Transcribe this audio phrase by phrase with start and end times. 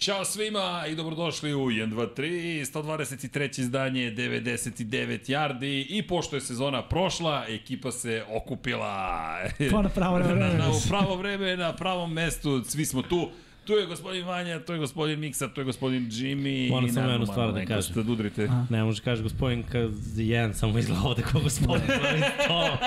[0.00, 3.60] Ćao svima i dobrodošli u 1, 2, 3, 123.
[3.60, 9.36] izdanje, 99 yardi i pošto je sezona prošla, ekipa se okupila.
[9.70, 10.34] Pa na pravo vreme.
[10.40, 13.30] na, na, u pravo vreme, na pravom mestu, svi smo tu.
[13.70, 16.70] Tu je gospodin Vanja, tu je gospodin Miksa, tu je gospodin Jimmy.
[16.70, 18.04] Moram samo jednu stvar da kažem.
[18.04, 18.48] Da udrite.
[18.70, 21.86] Ne može kaže gospodin kad jedan samo izgleda ovde kao gospodin.
[22.48, 22.78] to,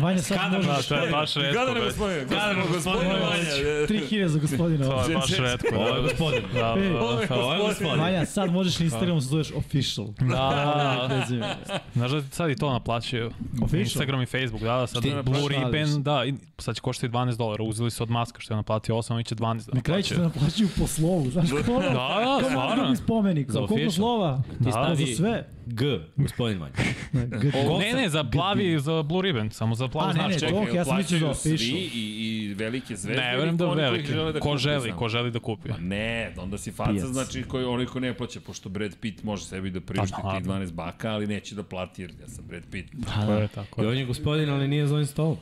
[0.00, 0.88] Vanja sad Kada možeš...
[0.88, 1.52] Da, to je baš redko.
[1.52, 1.88] Gledane već.
[1.88, 3.52] gospodine, Gledane, gospodin Vanja.
[3.88, 4.86] 3000 za gospodina.
[4.86, 5.76] To je baš redko.
[5.76, 6.42] ovo je gospodin.
[6.54, 7.00] Da, da, da.
[7.36, 8.00] Ovo je gospodin.
[8.00, 10.06] Vanja, sad možeš na Instagramu se zoveš official.
[10.20, 11.80] Da, da, da.
[11.94, 13.30] Znaš da sad i to naplaćaju.
[13.62, 13.80] Official?
[13.80, 16.24] Instagram i Facebook, da, da, sad Blue Ribbon, da,
[16.58, 19.34] sad će koštati 12 dolara, uzeli su od maska što je naplatio 8, oni će
[19.34, 19.72] 12 da
[20.02, 20.40] Će te naplaćaju.
[20.40, 21.80] naplaćuju po slovu, znaš ko ono?
[21.80, 22.76] Da, da, stvarno.
[22.76, 24.42] drugi spomenik, Za koliko slova?
[24.48, 25.46] Ti Da, stavi za sve.
[25.66, 25.84] G,
[26.16, 26.72] gospodin Vanja.
[27.12, 30.56] G- Ne, ne, za plavi, za Blue Ribbon, samo za A, plavu ne, ne, značku.
[30.66, 31.58] to- ja sam mislio za plaćaju official.
[31.70, 33.22] svi i, i velike zvezde.
[33.22, 33.66] Ne, verujem da
[34.04, 35.68] žele da Ko želi, ko želi da kupi.
[35.68, 37.04] Pa ne, onda si faca, Pijac.
[37.04, 40.24] znači koji, onaj ko ne plaća, pošto Brad Pitt može sebi da priušti Pa, tih
[40.46, 40.66] naravno.
[40.66, 42.88] 12 baka, ali neće da plati jer ja sam Brad Pitt.
[43.06, 45.36] Tako je, tako I on je gospodin, ali nije za ovim stolom.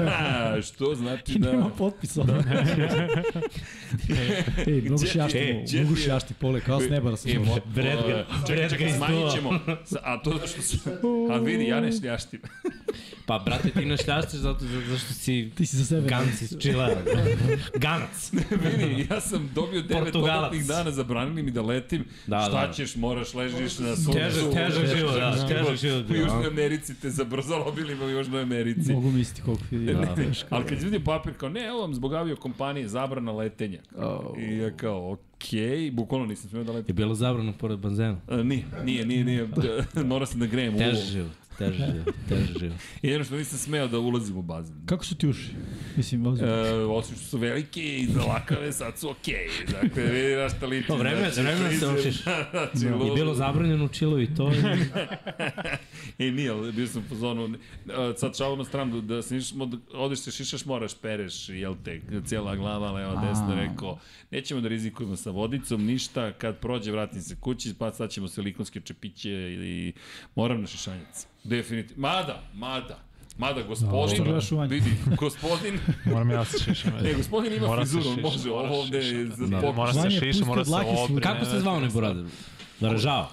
[0.64, 1.70] Što znači I nema
[2.16, 2.24] da...
[4.66, 5.04] Ej, mnogo
[5.36, 7.98] ej, gdje mnogo ti je- šjašti pole, kao s neba da se E, mo- Brad
[7.98, 9.32] ga- čekaj, Brad čekaj, ga iz smanjit stola.
[9.32, 9.58] ćemo.
[10.02, 10.78] A to što su...
[11.30, 12.40] A vidi, ja ne šljaštim.
[13.26, 16.08] Pa, brate, ti ne šljaštiš zato, zašto si Ti si za sebe.
[16.08, 16.90] Gans iz Čila.
[17.76, 18.32] Gans.
[18.78, 20.12] vidi, ja sam dobio 9 Portugalac.
[20.34, 22.04] dodatnih dana, zabranili mi da letim.
[22.26, 22.72] Da, Šta da.
[22.72, 24.12] ćeš, moraš, ležiš na suncu.
[24.12, 26.10] Težak, težak život, da, težak život.
[26.10, 26.46] U Južnoj?
[26.46, 28.92] Americi te zabrzalobili u Južnoj Americi.
[28.92, 29.78] Mogu misliti koliko je.
[29.78, 30.06] Ne, Da,
[30.50, 33.78] ali kad vidim papir kao, ne, evo vam zbog avio kompanije zabrana letenja.
[33.96, 34.38] Oh.
[34.38, 36.96] I ja kao, okej, bukvalno nisam smio da Je letim.
[36.96, 38.16] bilo zabrano pored benzena.
[38.28, 39.48] A, nije, nije, nije, nije,
[40.04, 41.04] mora sam da grejem u Teži ulo.
[41.06, 42.76] život, teži život, teži život.
[43.02, 44.76] I jedno što nisam smeo da ulazim u bazen.
[44.86, 45.50] Kako su ti uši?
[45.96, 46.46] Mislim, ozim.
[46.46, 49.48] E, osim što su velike i lakave, sad su okej.
[49.82, 50.86] Dakle, vidi na šta liči.
[50.86, 52.22] To vreme, znači, vreme se priđem- učiš.
[52.50, 53.14] znači, I ludo.
[53.14, 54.52] bilo zabranjeno u Čilu i to.
[54.52, 54.56] I...
[56.18, 57.54] E, nije, ali bio sam u zonu,
[58.16, 62.00] sad šalu na stranu, da se nišamo, da odeš se šišaš, moraš, pereš, jel te,
[62.26, 63.98] cijela glava, leva, desna, rekao,
[64.30, 68.80] nećemo da rizikujemo sa vodicom, ništa, kad prođe, vratim se kući, pa sad ćemo silikonske
[68.80, 69.92] čepiće ili
[70.34, 71.26] moram na šišanjac.
[71.44, 72.00] Definitivno.
[72.02, 72.98] Mada, mada,
[73.38, 74.68] Mada, gospodin, vanju?
[74.68, 76.92] vidi, gospodin, Moram ja se šišam.
[77.04, 79.76] e, gospodin ima Mora frizuru, on šiša, može, ovo ovde je za Da, pokus.
[79.76, 81.20] mora se Vanja, šiša, pusti mora se obrne.
[81.20, 82.24] Kako se zvao onaj brother?
[82.80, 83.28] Varežao.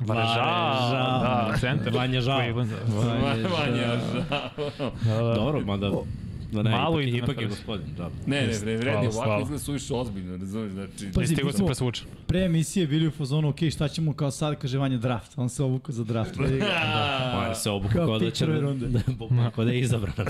[0.00, 0.44] Varežao,
[1.20, 1.92] da, centar.
[1.94, 2.38] Vanja Žao.
[2.38, 2.70] Cleveland.
[3.50, 3.96] Vanja,
[5.04, 5.34] Da, da.
[5.34, 5.90] Dobro, mada...
[6.52, 8.10] Da ne, Malo ipak, ide na ipak je gospodin, da.
[8.26, 11.12] Ne, ne, ne, vredi, Hvala, ovako izgleda suviše ozbiljno, razumiješ, znači...
[11.14, 12.06] Pa, Nisi stigo se smo- presvučen.
[12.26, 15.32] Pre emisije bili u fazonu, ok, šta ćemo kao sad, kaže Vanja draft.
[15.36, 16.36] On se obukao za draft.
[16.36, 16.66] Vidi ga.
[17.48, 18.46] Pa se obuku Kao kao da će...
[18.46, 20.14] Da, da, kao da je izabran.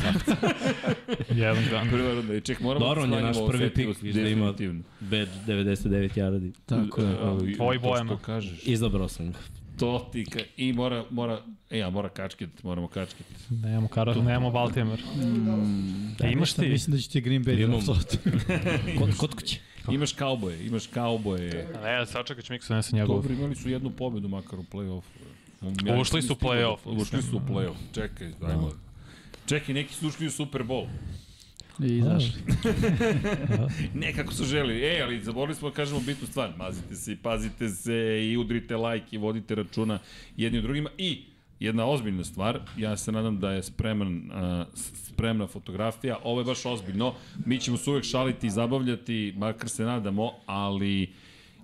[1.35, 1.89] Jedan dan.
[1.91, 4.53] Prva runda, i ček, moramo Dobro, on je naš prvi pik, da ima.
[5.01, 6.53] Bad 99 yardi.
[6.67, 7.57] Tako je.
[7.57, 7.79] Tvoj.
[8.07, 9.39] Što kažeš, Izabrao sam ga.
[9.79, 13.27] To ti ka, i mora, mora, e, ja, mora kačket, moramo kačket.
[13.51, 15.03] Nemamo kara, nemamo Baltimore.
[16.19, 16.69] Da, imaš ti?
[16.69, 17.81] Mislim da će ti Green Bay Imam.
[17.85, 18.19] draft.
[18.99, 19.61] Kod, kod kuće.
[19.91, 21.69] Imaš kauboje, imaš kauboje.
[21.83, 23.17] Ne, sačekat ću Miksa nese njegov.
[23.17, 26.01] Dobro, imali su jednu pobedu makar u play-offu.
[26.01, 26.79] Ušli su u play-off.
[26.85, 28.73] Ušli su u play-off, čekaj, ajmo.
[29.47, 30.87] Čekaj, neki su ušli u Super Bowl.
[31.81, 32.43] I izašli.
[33.95, 34.83] Ne kako su želi.
[34.83, 36.53] E, ali zaboravili smo da kažemo bitnu stvar.
[36.57, 39.99] Mazite se i pazite se i udrite like i vodite računa
[40.37, 40.91] jedni u drugima.
[40.99, 41.23] I
[41.61, 46.19] jedna ozbiljna stvar, ja se nadam da je spreman, uh, spremna fotografija.
[46.25, 47.15] Ovo je baš ozbiljno.
[47.47, 51.13] Mi ćemo se uvek šaliti i zabavljati, makar se nadamo, ali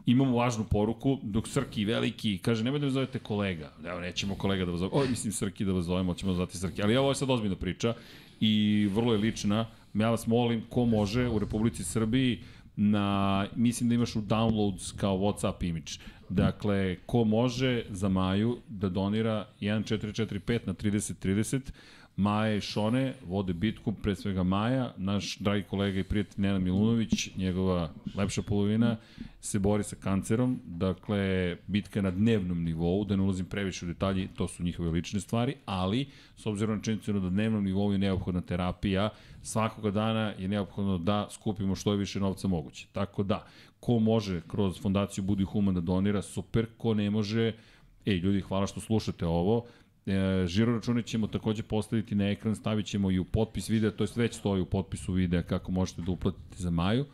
[0.07, 3.73] imamo važnu poruku, dok Srki veliki kaže, nemoj da me zovete kolega.
[3.85, 5.03] Evo, nećemo kolega da vas zovemo.
[5.03, 6.83] O, mislim Srki da vas zovemo, ćemo zvati Srki.
[6.83, 7.95] Ali ovo je sad ozbiljna priča
[8.41, 9.67] i vrlo je lična.
[10.01, 12.41] Ja vas molim, ko može u Republici Srbiji,
[12.77, 15.93] na, mislim da imaš u downloads kao Whatsapp image.
[16.29, 21.61] Dakle, ko može za Maju da donira 1445 na 3030,
[22.19, 27.37] Maja i Šone vode bitku, pre svega Maja, naš dragi kolega i prijatelj Nena Milunović,
[27.37, 28.97] njegova lepša polovina,
[29.41, 33.89] se bori sa kancerom, dakle, bitka je na dnevnom nivou, da ne ulazim previše u
[33.89, 37.93] detalji, to su njihove lične stvari, ali, s obzirom na činjenicu da na dnevnom nivou
[37.93, 39.11] je neophodna terapija,
[39.43, 42.87] svakoga dana je neophodno da skupimo što je više novca moguće.
[42.93, 43.47] Tako da,
[43.81, 47.53] ko može kroz fondaciju Budi Human da donira, super, ko ne može,
[48.07, 49.65] ej, ljudi, hvala što slušate ovo,
[50.09, 54.05] E, žiro račune ćemo takođe postaviti na ekran, stavit ćemo i u potpis videa, to
[54.05, 57.05] jest već stoji u potpisu videa kako možete da uplatite za Maju.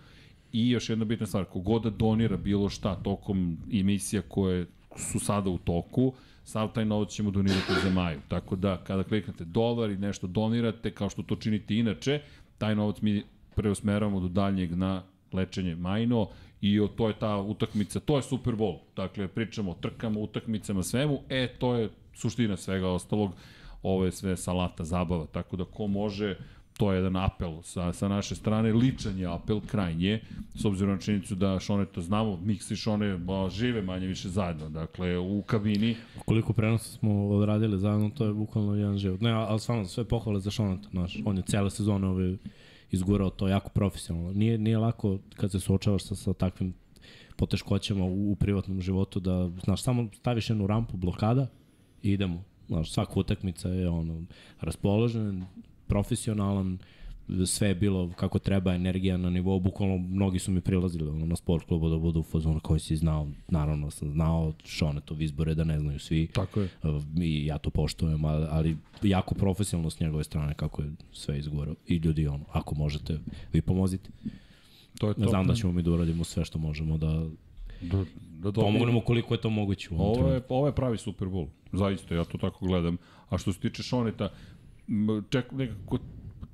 [0.53, 5.51] I još jedna bitna stvar, kogod da donira bilo šta tokom emisija koje su sada
[5.51, 6.13] u toku,
[6.45, 8.21] sav taj novac ćemo donirati za Maju.
[8.29, 12.21] Tako da, kada kliknete dolar i nešto donirate, kao što to činite inače,
[12.59, 13.23] taj novac mi
[13.55, 15.03] preusmeravamo do daljnjeg na
[15.33, 16.29] lečenje Majno
[16.61, 18.79] i o, to je ta utakmica, to je Super Bowl.
[18.97, 23.31] Dakle, pričamo o trkama, utakmicama, svemu, e, to je suština svega ostalog.
[23.83, 26.37] Ovo je sve salata, zabava, tako da ko može,
[26.77, 30.21] to je jedan apel sa, sa naše strane, ličan je apel, krajnje,
[30.55, 34.69] s obzirom na činjenicu da Šoneta znamo, Mix i Šone ba, žive manje više zajedno,
[34.69, 35.97] dakle, u kabini.
[36.25, 39.21] Koliko prenosa smo odradili zajedno, to je bukvalno jedan život.
[39.21, 42.37] Ne, ali stvarno, sve pohvale za Šonata, znaš, on je cele sezone ove
[42.91, 44.33] izgurao to jako profesionalno.
[44.33, 46.75] Nije, nije lako kad se suočavaš sa, sa takvim
[47.37, 51.47] poteškoćama u, u privatnom životu da, znaš, samo staviš jednu rampu, blokada
[52.13, 52.45] idemo.
[52.69, 54.23] Znaš, svaka utakmica je ono,
[54.61, 55.45] raspoložen,
[55.87, 56.79] profesionalan,
[57.47, 61.37] sve je bilo kako treba, energija na nivou, bukvalno mnogi su mi prilazili ono, na
[61.37, 65.65] sport klubu da budu u fazonu koji si znao, naravno sam znao Šonetov izbore da
[65.65, 66.27] ne znaju svi.
[66.27, 66.69] Tako je.
[67.21, 71.75] I ja to poštujem, ali, ali jako profesionalno s njegove strane kako je sve izgorao.
[71.87, 73.19] I ljudi, ono, ako možete,
[73.53, 74.11] vi pomozite.
[74.99, 75.29] To je to.
[75.29, 77.27] Znam da ćemo mi da uradimo sve što možemo da,
[77.81, 81.47] Da, da pomognemo koliko je to moguće u Ovo je, ovo je pravi Super Bowl.
[81.73, 82.97] Zaista, ja to tako gledam.
[83.29, 84.29] A što se tiče Šoneta,
[85.31, 85.99] ček, nekako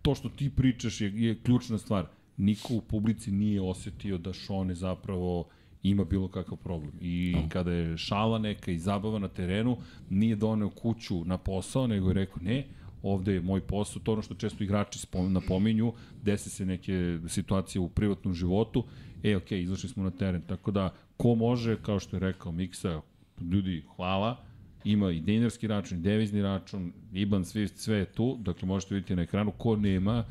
[0.03, 2.07] to što ti pričaš je, je ključna stvar.
[2.37, 5.45] Niko u publici nije osetio da Šone zapravo
[5.83, 6.93] ima bilo kakav problem.
[7.01, 7.49] I no.
[7.49, 9.77] kada je šala neka i zabava na terenu,
[10.11, 12.67] nije doneo kuću na posao, nego je rekao ne,
[13.03, 17.89] ovde je moj posao, to ono što često igrači napominju, desi se neke situacije u
[17.89, 18.85] privatnom životu,
[19.23, 23.01] e, ok, izašli smo na teren, tako da, ko može, kao što je rekao Miksa,
[23.41, 24.37] ljudi, hvala,
[24.85, 29.17] ima i dinarski račun, i devizni račun, IBAN, sve, sve je tu, dakle možete vidjeti
[29.17, 30.25] na ekranu, ko nema,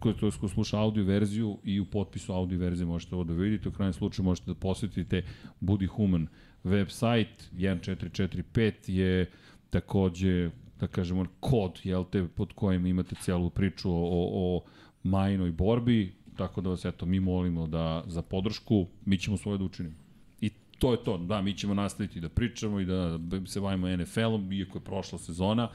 [0.00, 3.68] ko, to ko sluša audio verziju i u potpisu audio verzije možete ovo da vidite,
[3.68, 5.22] u krajnjem slučaju možete da posetite
[5.60, 6.26] Budi Human
[6.64, 9.30] website, 1445 je
[9.70, 14.62] takođe, da kažemo, kod, jel te, pod kojim imate celu priču o, o,
[15.02, 19.64] majnoj borbi, tako da vas, eto, mi molimo da za podršku, mi ćemo svoje da
[19.64, 19.94] učinimo.
[20.40, 24.52] I to je to, da, mi ćemo nastaviti da pričamo i da se bavimo NFL-om,
[24.52, 25.68] iako je prošla sezona,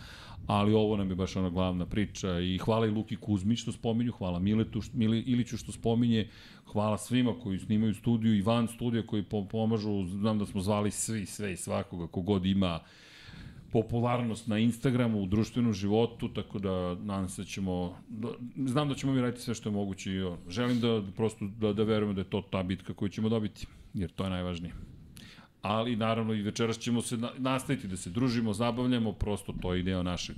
[0.47, 2.39] ali ovo nam je baš ona glavna priča.
[2.39, 6.27] I hvala i Luki Kuzmić što spominju, hvala Miletu, Mili, Iliću što spominje,
[6.71, 10.91] hvala svima koji snimaju studiju i van studija koji po- pomažu, znam da smo zvali
[10.91, 12.79] svi, sve i svakoga, kogod ima
[13.73, 18.27] popularnost na Instagramu, u društvenom životu, tako da nadam se da ćemo, da,
[18.65, 21.83] znam da ćemo mi raditi sve što je moguće i želim da prosto da, da
[21.83, 24.73] verujemo da je to ta bitka koju ćemo dobiti, jer to je najvažnije.
[25.61, 29.83] Ali naravno i večeras ćemo se na, nastaviti da se družimo, zabavljamo, prosto to je
[29.83, 30.35] deo našeg,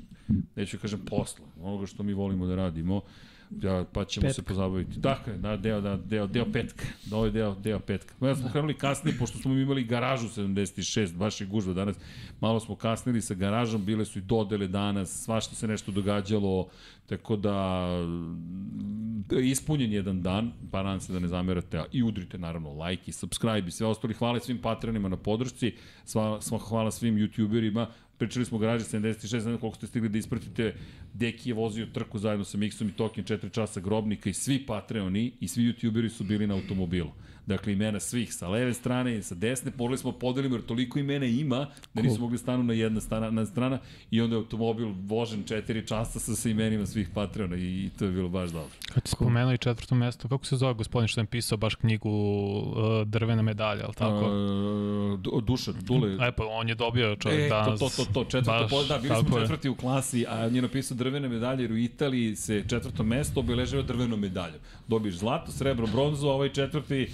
[0.56, 3.02] neću da kažem posla, onoga što mi volimo da radimo,
[3.62, 4.34] Ja, pa ćemo petka.
[4.34, 5.00] se pozabaviti.
[5.00, 6.86] Dakle, da, deo, da, deo, deo petka.
[7.06, 8.28] Da, ovo je deo, deo petka.
[8.28, 11.96] Ja smo krenuli kasnije, pošto smo imali garažu 76, baš je gužva danas.
[12.42, 16.68] Malo smo kasnili sa garažom, bile su i dodele danas, svašta se nešto događalo,
[17.06, 17.88] tako da
[19.30, 23.04] da je ispunjen jedan dan, pa nadam se da ne zamerate, i udrite naravno like
[23.08, 24.14] i subscribe i sve ostali.
[24.14, 25.74] Hvala svim patronima na podršci,
[26.06, 27.86] sva, sva, hvala svim youtuberima,
[28.18, 30.76] pričali smo garaži 76, ne znam koliko ste stigli da ispratite,
[31.18, 35.32] Deki je vozio trku zajedno sa Mixom i Tokijem 4 časa grobnika i svi Patreoni
[35.40, 37.12] i svi youtuberi su bili na automobilu.
[37.48, 41.26] Dakle, imena svih sa leve strane i sa desne, pogledali smo podelimo jer toliko imena
[41.26, 41.58] ima
[41.94, 43.80] da nisu mogli stanu na jedna strana, na strana
[44.12, 45.56] i onda je automobil vožen 4
[45.88, 48.70] časa sa, sa imenima svih Patreona i, to je bilo baš dobro.
[48.88, 52.10] Kad ti spomenuo i četvrto mesto, kako se zove gospodin što je pisao baš knjigu
[52.10, 52.76] uh,
[53.06, 54.26] Drvena medalja, ali tako?
[54.26, 54.86] Uh,
[55.16, 57.80] Du- Duša, Dule, E pa on je dobio čovjek E, danas.
[57.80, 59.44] to, to, to, to, četvrto, baš, da, bili smo je.
[59.44, 63.40] četvrti u klasi, a on je napisao drvene medalje, jer u Italiji se četvrto mesto
[63.40, 64.58] obeležava drvenom medaljom.
[64.88, 67.08] Dobiješ zlato, srebro, bronzu, a ovaj četvrti,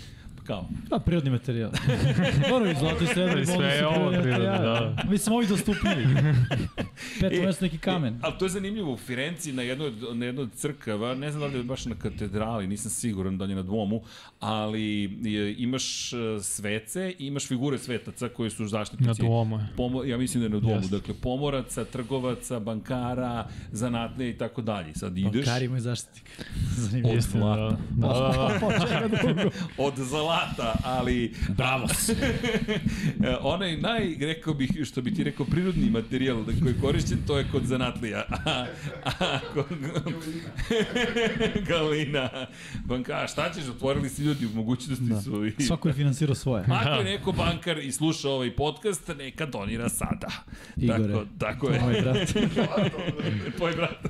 [0.44, 1.72] kao, Pa, prirodni materijal.
[2.50, 4.96] Moraju i zlato i srebro i Sve je ovo prirodno, da.
[5.10, 5.96] Mislim, ovi dostupniji.
[7.22, 8.14] Peto mesto neki kamen.
[8.14, 11.48] E, ali to je zanimljivo, u Firenci na jednoj, na jednoj crkava, ne znam da
[11.48, 14.02] li je baš na katedrali, nisam siguran da li je na dvomu,
[14.40, 19.22] ali je, imaš e, svece i imaš figure svetaca koji su zaštitnici.
[19.22, 19.68] Na Duomu je.
[19.78, 20.98] Pomo, ja mislim da je na domu, Jeste.
[20.98, 24.94] dakle pomoraca, trgovaca, bankara, zanatle i tako dalje.
[24.96, 26.24] Sad ideš Bankari imaju zaštitnik.
[26.78, 27.16] Zanimljivo.
[27.16, 27.78] Od zlata.
[27.90, 28.08] da.
[28.08, 29.34] Da, da, da.
[29.34, 29.50] Drugo.
[29.78, 30.31] od zlata,
[30.84, 31.88] ali Bravo!
[33.24, 37.18] E, onaj naj, rekao bih, što bi ti rekao, prirodni materijal da- koji je korišćen,
[37.28, 38.26] to je kod zanatlija.
[38.46, 38.66] A,
[39.06, 39.66] a, kod,
[41.68, 42.30] Galina.
[42.86, 45.22] Banka, šta ćeš, otvorili si ljudi, u mogućnosti Da.
[45.22, 45.64] su i...
[45.64, 46.64] Svako je finansirao svoje.
[46.70, 50.28] Ako je neko bankar i sluša ovaj podcast, neka donira sada.
[50.78, 51.04] Igore.
[51.04, 51.80] Tako, tako je.
[51.82, 52.30] moj brat.
[53.58, 54.10] Tvoj brat.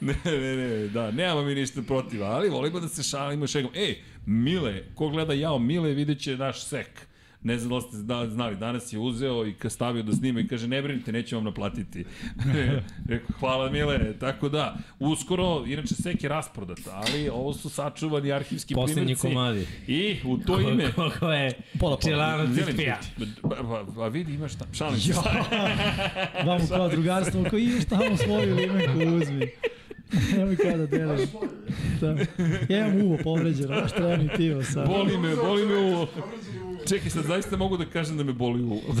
[0.00, 3.70] ne, ne, ne, da, nemamo mi ništa protiv, ali volimo da se šalimo šegom.
[3.74, 3.94] E,
[4.26, 7.06] Mile, ko gleda jao Mile, vidjet će naš sek.
[7.44, 10.48] Ne znam da li ste zna- znali, danas je uzeo i stavio da snima i
[10.48, 12.04] kaže ne brinite, neću vam naplatiti.
[13.08, 18.74] Rekao, hvala Mile, tako da, uskoro, inače sek je rasprodat, ali ovo su sačuvani arhivski
[18.74, 19.28] Poslednji primjerci.
[19.28, 19.66] komadi.
[19.86, 20.92] I u to ime...
[20.92, 21.98] Koliko je Pola, pola.
[22.02, 22.48] čelanac.
[23.42, 25.12] Pa, pa, pa vidi, imaš šta, šalim se.
[26.46, 29.46] Vamo kao drugarstvo, ako imaš tamo svoju limenku, uzmi.
[30.36, 31.28] Nemoj kao da deliš.
[32.00, 32.16] Da.
[32.68, 34.88] Ja imam uvo povređeno, baš treba mi pivo sad.
[34.88, 36.08] Boli me, boli me uvo.
[36.88, 38.80] Čekaj, sad zaista mogu da kažem da me boli uvo.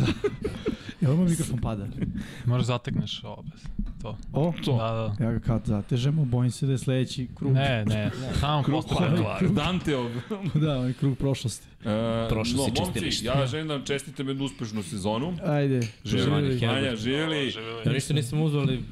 [1.02, 1.86] Evo moj mikrofon pada.
[2.44, 3.62] Možeš zatekneš ovo bez.
[4.02, 4.16] To.
[4.32, 4.76] O, To.
[4.76, 5.24] Da, da.
[5.24, 7.52] ja ga kao zatežemo, bojim se da je sledeći krug.
[7.52, 9.06] Ne, ne, samo Krug posle.
[9.16, 10.10] pakla, Danteov.
[10.54, 11.66] Da, ovaj krug prošlosti.
[11.80, 13.26] E, Prošlo no, si momci, čistilište.
[13.26, 15.34] ja želim da vam čestitam jednu uspešnu sezonu.
[15.44, 15.80] Ajde.
[16.04, 16.62] Herbert.
[16.62, 17.52] Vanja, živjeli.
[17.86, 18.82] Ja ništa nisam uzao, ali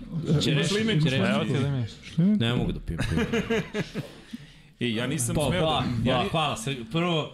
[0.40, 1.04] ćereš, limenku?
[1.04, 1.28] ćereš.
[1.28, 2.36] Evo ti da mi.
[2.36, 3.22] Ne mogu da pijem pivo.
[4.80, 5.84] E, ja nisam Pa, smeo da...
[6.10, 6.84] Ja, hvala, hvala.
[6.92, 7.32] Prvo,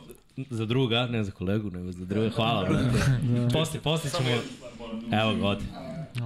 [0.50, 2.30] za druga, ne za kolegu, nego za druga.
[2.30, 2.84] Hvala, brate.
[3.52, 4.28] Posle, posle ćemo...
[5.22, 5.64] Evo ga, odi.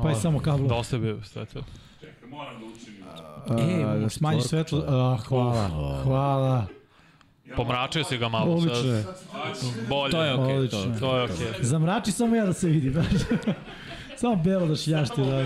[0.03, 0.69] Pa je samo kablo.
[0.69, 1.63] Dosta je bio sve to.
[2.29, 3.01] moram da učinim.
[3.71, 4.85] E, da imamo smanji svetlo.
[4.89, 6.67] A, hvala, hvala.
[7.57, 9.13] Pomračio si ga malo Odlično.
[9.89, 10.11] Bolje.
[10.11, 10.81] To je okej, Odlično.
[10.81, 11.47] to, To je okej.
[11.61, 13.07] Zamrači samo ja da se vidi, znaš.
[14.17, 15.43] Samo belo da šljašti da.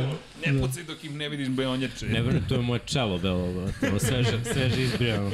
[0.46, 2.06] Ne pucaj dok im ne vidiš beonjače.
[2.06, 3.88] Ne vrne, to je moje čelo belo, brate.
[3.88, 5.30] Ovo sveže, sveže izbrijano.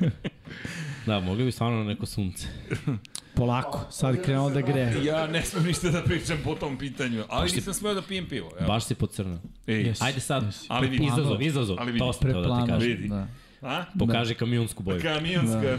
[1.06, 2.46] Da, mogli bi stvarno na neko sunce.
[3.34, 5.04] Polako, sad krenuo da greje.
[5.04, 8.50] Ja ne smem ništa da pričam po tom pitanju, ali nisam smeo da pijem pivo.
[8.58, 8.66] Evo.
[8.68, 9.38] Baš si pocrnao.
[9.66, 10.04] Ej, Jesi.
[10.04, 10.66] Ajde sad, Jesi.
[10.68, 11.04] Ali vidi.
[11.06, 11.76] izazov, izazov.
[11.80, 11.98] Ali vidi.
[11.98, 12.88] To sam teo da ti kažem.
[12.88, 13.08] Vidi.
[13.08, 13.26] Da.
[13.62, 13.84] a?
[13.98, 15.02] Pokaži kamionsku boju.
[15.02, 15.76] Kamionska, da.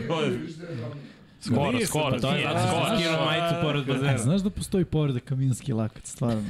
[1.41, 2.11] Skoro, Nije skoro.
[2.11, 2.85] sad To je zato što skoro.
[2.87, 4.17] sam skinuo majicu pored A, bazena.
[4.17, 6.43] znaš da postoji povreda kaminski lakat, stvarno.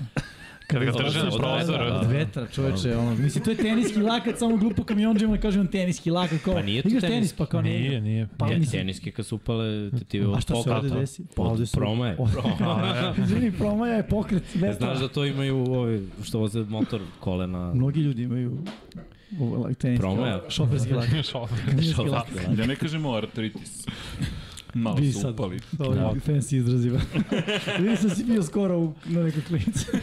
[0.74, 1.84] Kada ga drže na prozoru.
[1.86, 6.42] Od vetra, čoveče, ono, mislim, to je teniski lakat, samo glupo kamionđima kažem teniski lakat,
[6.42, 7.01] kao, Pa nije to tenis.
[7.03, 7.80] tenis, pa kao nije.
[7.80, 8.27] Nije, nije.
[8.38, 11.24] Pa Je, mislim, teniske kad su upale tetive a od šta se ovde desi?
[11.36, 12.18] Pa ovde Od su- promaje.
[13.24, 14.74] Izvini, promaja je pokret vetra.
[14.88, 17.74] Znaš da to imaju ovi što voze motor kolena.
[17.74, 18.58] Mnogi ljudi imaju
[19.39, 20.42] ovo, like, teniski, Promaja.
[20.50, 21.25] šoferski lakat.
[21.32, 21.58] Šofer.
[21.65, 22.50] Kamijonski lakat.
[22.50, 23.86] Da ne kažemo artritis.
[24.74, 25.60] Malo Vidi su sad, upali.
[25.80, 27.00] ovo je fancy izraziva.
[27.80, 29.86] Vidi sam si bio skoro u, na nekoj klinici.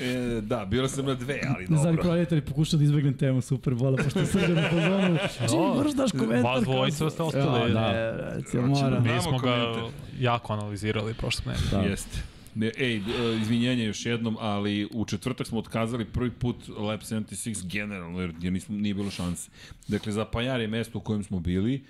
[0.00, 2.02] E, da, bilo sam na dve, ali Ne znam, dobro.
[2.02, 5.18] prodajatelji pokušao da izbegnem temu Superbola, pošto sam ga na pozonu.
[5.48, 6.44] Čini, moraš daš komentar.
[6.44, 7.70] Vas dvojica ste ostali.
[7.70, 8.34] Ja, da.
[8.36, 9.02] recimo, moram.
[9.02, 9.74] Znamo Mi smo ga
[10.20, 11.82] jako analizirali prošle nedelje.
[11.82, 11.90] Da.
[11.90, 12.18] Jeste.
[12.54, 13.00] Ne, ej, e,
[13.40, 18.52] izvinjenje još jednom, ali u četvrtak smo otkazali prvi put Lab 76 generalno, jer, jer
[18.52, 19.50] nismo, nije bilo šanse.
[19.88, 21.84] Dakle, za Pajar je mesto u kojem smo bili,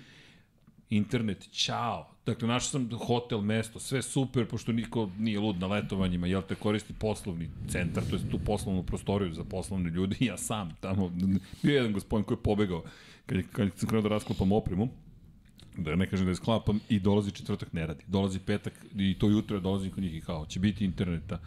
[0.89, 2.07] internet, čao.
[2.25, 6.55] Dakle, našao sam hotel, mesto, sve super, pošto niko nije lud na letovanjima, jel te
[6.55, 11.09] koristi poslovni centar, to je tu poslovnu prostoriju za poslovne ljudi, ja sam tamo,
[11.63, 12.83] bio je jedan gospodin koji je pobegao,
[13.25, 14.89] kad, je, kad sam krenuo da rasklapam opremu,
[15.77, 18.03] da ne kažem da je sklapam i dolazi četvrtak ne radi.
[18.07, 21.39] Dolazi petak i to jutro dolazi kod njih i kao, će biti interneta.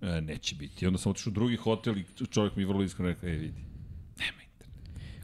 [0.00, 0.84] E, neće biti.
[0.84, 3.73] I onda sam otišao u drugi hotel i čovjek mi vrlo iskreno rekao, e vidi.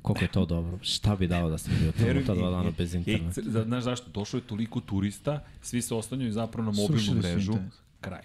[0.03, 0.79] Koliko je to dobro.
[0.83, 3.25] Šta bi dao da sam bio tamo ta dva dana bez interneta?
[3.27, 4.11] Ej, c- znaš zašto?
[4.11, 7.53] Došlo je toliko turista, svi se ostanjaju zapravo na mobilnu mrežu.
[8.01, 8.23] Kraj.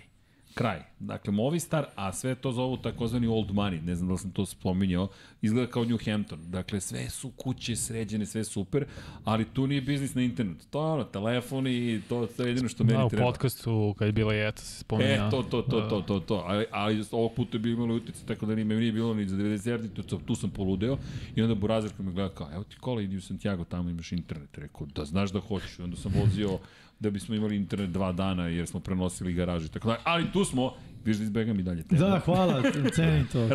[0.55, 0.79] Kraj.
[0.99, 4.45] Dakle, Movistar, a sve to zovu takozvani old money, ne znam da li sam to
[4.45, 5.07] spominjao,
[5.41, 6.39] izgleda kao New Hampton.
[6.47, 8.85] Dakle, sve su kuće sređene, sve super,
[9.23, 10.65] ali tu nije biznis na internetu.
[10.69, 13.25] To je ono, telefoni, to, to je jedino što meni Da, u treba.
[13.25, 15.27] podcastu kad je bila Jeta se spominja.
[15.27, 16.43] E, to, to, to, to, to, to.
[16.47, 19.69] Ali, ali ovog puta bi imali utjeci, tako da nije, nije bilo ni za 90
[19.69, 20.97] jardi, tu, tu sam poludeo.
[21.35, 24.11] I onda Burazir koji me gleda kao, evo ti kola, idi u Santiago, tamo imaš
[24.11, 24.57] internet.
[24.57, 25.79] Rekao, da znaš da hoćeš.
[25.79, 26.59] I onda sam vozio
[26.99, 29.65] da bismo imali internet dva dana jer smo prenosili garažu.
[29.65, 31.83] i Tako da, ali tu smo, vidiš da izbegam i dalje.
[31.83, 32.01] temu.
[32.01, 32.61] Da, hvala,
[32.95, 33.47] cenim to.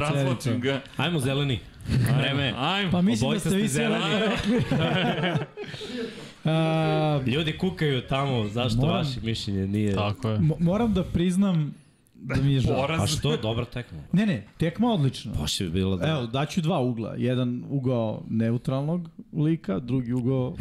[0.45, 0.59] to.
[0.59, 0.81] ga.
[0.97, 1.59] Ajmo zeleni.
[2.17, 2.55] Vreme.
[2.59, 2.91] Ajmo.
[2.91, 4.05] Pa mislim da Obojica ste vi zeleni.
[6.45, 9.95] A, Ljudi kukaju tamo, zašto Moram- vaše mišljenje nije...
[9.95, 10.39] Tako je.
[10.39, 11.75] mo- moram da priznam
[12.15, 12.77] da mi je žao.
[12.77, 13.01] Poraz.
[13.01, 13.37] A što?
[13.37, 13.99] Dobra tekma.
[14.13, 15.33] Ne, ne, tekma odlična.
[15.33, 16.09] Baš je bila da...
[16.09, 17.15] Evo, daću dva ugla.
[17.15, 20.57] Jedan ugao neutralnog lika, drugi ugao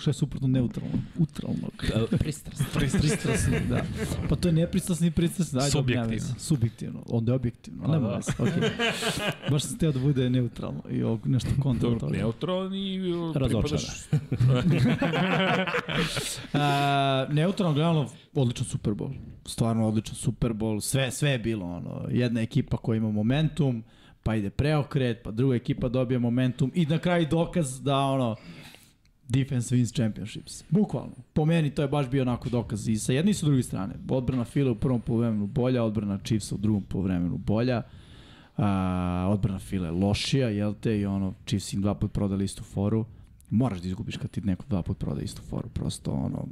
[0.00, 1.72] što je suprotno neutralnog, utralnog.
[2.12, 2.66] E, Pristrasno.
[2.74, 3.82] Pristrasni, da.
[4.28, 5.58] Pa to je nepristrasni i pristrasni.
[5.60, 6.34] Ajde, Subjektivno.
[6.38, 7.02] Subjektivno.
[7.08, 7.86] Onda je objektivno.
[7.88, 8.14] Nema da.
[8.16, 8.32] veze.
[8.38, 8.70] Okay.
[9.50, 12.16] Baš sam teo da bude neutralno i ovog nešto kontra Dobro, toga.
[12.16, 12.22] i
[13.34, 13.62] Razočaran.
[13.62, 14.06] pripadaš...
[16.52, 19.12] A, neutralno gledano, odličan Super Bowl.
[19.46, 20.80] Stvarno odličan Super Bowl.
[20.80, 21.66] Sve, sve je bilo.
[21.66, 22.06] Ono.
[22.10, 23.84] Jedna ekipa koja ima momentum,
[24.22, 28.36] pa ide preokret, pa druga ekipa dobije momentum i na kraju dokaz da ono
[29.30, 30.64] defense wins championships.
[30.68, 31.12] Bukvalno.
[31.32, 33.94] Po meni to je baš bio onako dokaz i sa jedne i sa druge strane.
[34.08, 37.82] Odbrana Fila u prvom poluvremenu bolja, odbrana Chiefsa u drugom poluvremenu bolja.
[38.56, 42.62] A, odbrana Fila je lošija, jel te, i ono, Chiefs im dva put prodali istu
[42.62, 43.04] foru.
[43.50, 46.46] Moraš da izgubiš kad ti neko dva put proda istu foru, prosto ono,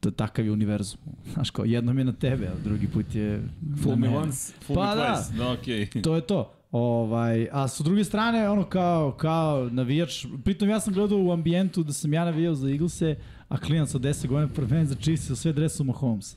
[0.00, 1.00] to, takav je univerzum.
[1.34, 3.42] Znaš kao, jednom je na tebe, a drugi put je
[3.82, 5.02] Fool na me once, fool Pa me da.
[5.02, 5.36] twice.
[5.38, 6.02] No, okej.
[6.02, 6.57] To je to.
[6.72, 11.82] Ovaj, a sa druge strane, ono kao, kao navijač, pritom ja sam gledao u ambijentu
[11.82, 13.16] da sam ja navijao za Eaglese,
[13.48, 16.36] a klinac od 10 godina protiv mene za Chiefs sa sve dresu Mahomes.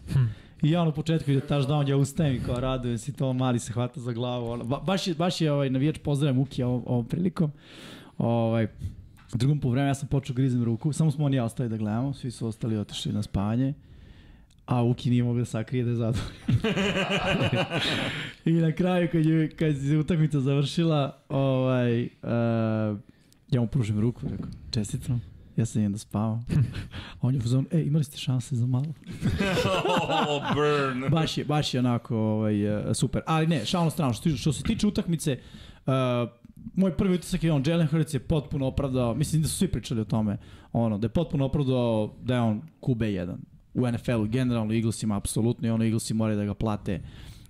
[0.62, 3.60] I ja ono u početku ide touchdown, ja ustajem i kao radujem se, to mali
[3.60, 4.50] se hvata za glavu.
[4.50, 4.64] Ono.
[4.64, 7.52] Ba, baš je, baš je ovaj, navijač, pozdravljam Uki ovom, ovom prilikom.
[8.18, 8.68] Ovaj,
[9.34, 12.32] drugom po ja sam počeo grizem ruku, samo smo oni ja ostali da gledamo, svi
[12.32, 13.74] su ostali otišli na spavanje.
[14.72, 16.36] A Uki nije mogao da sakrije da je zadovoljan.
[18.46, 22.10] I na kraju kad je, kad se utakmica završila, ovaj, uh,
[23.52, 25.22] ja mu pružim ruku, rekao, čestitam,
[25.58, 26.46] ja sam jedan da spavam.
[27.14, 28.86] A on je uzao, e, imali ste šanse za malo.
[30.30, 31.10] oh, burn.
[31.10, 33.22] Baš je, baš je onako ovaj, uh, super.
[33.26, 35.38] Ali ne, šalno strano, što, što se tiče utakmice,
[35.86, 35.94] uh,
[36.76, 40.02] moj prvi utisak je on, Jalen Hurts je potpuno opravdao, mislim da su svi pričali
[40.02, 40.38] o tome,
[40.74, 45.72] ono, da je potpuno opravdao da je on QB1 u NFL-u, generalno Eaglesima, apsolutno, i
[45.72, 47.02] ono Eaglesi moraju da ga plate,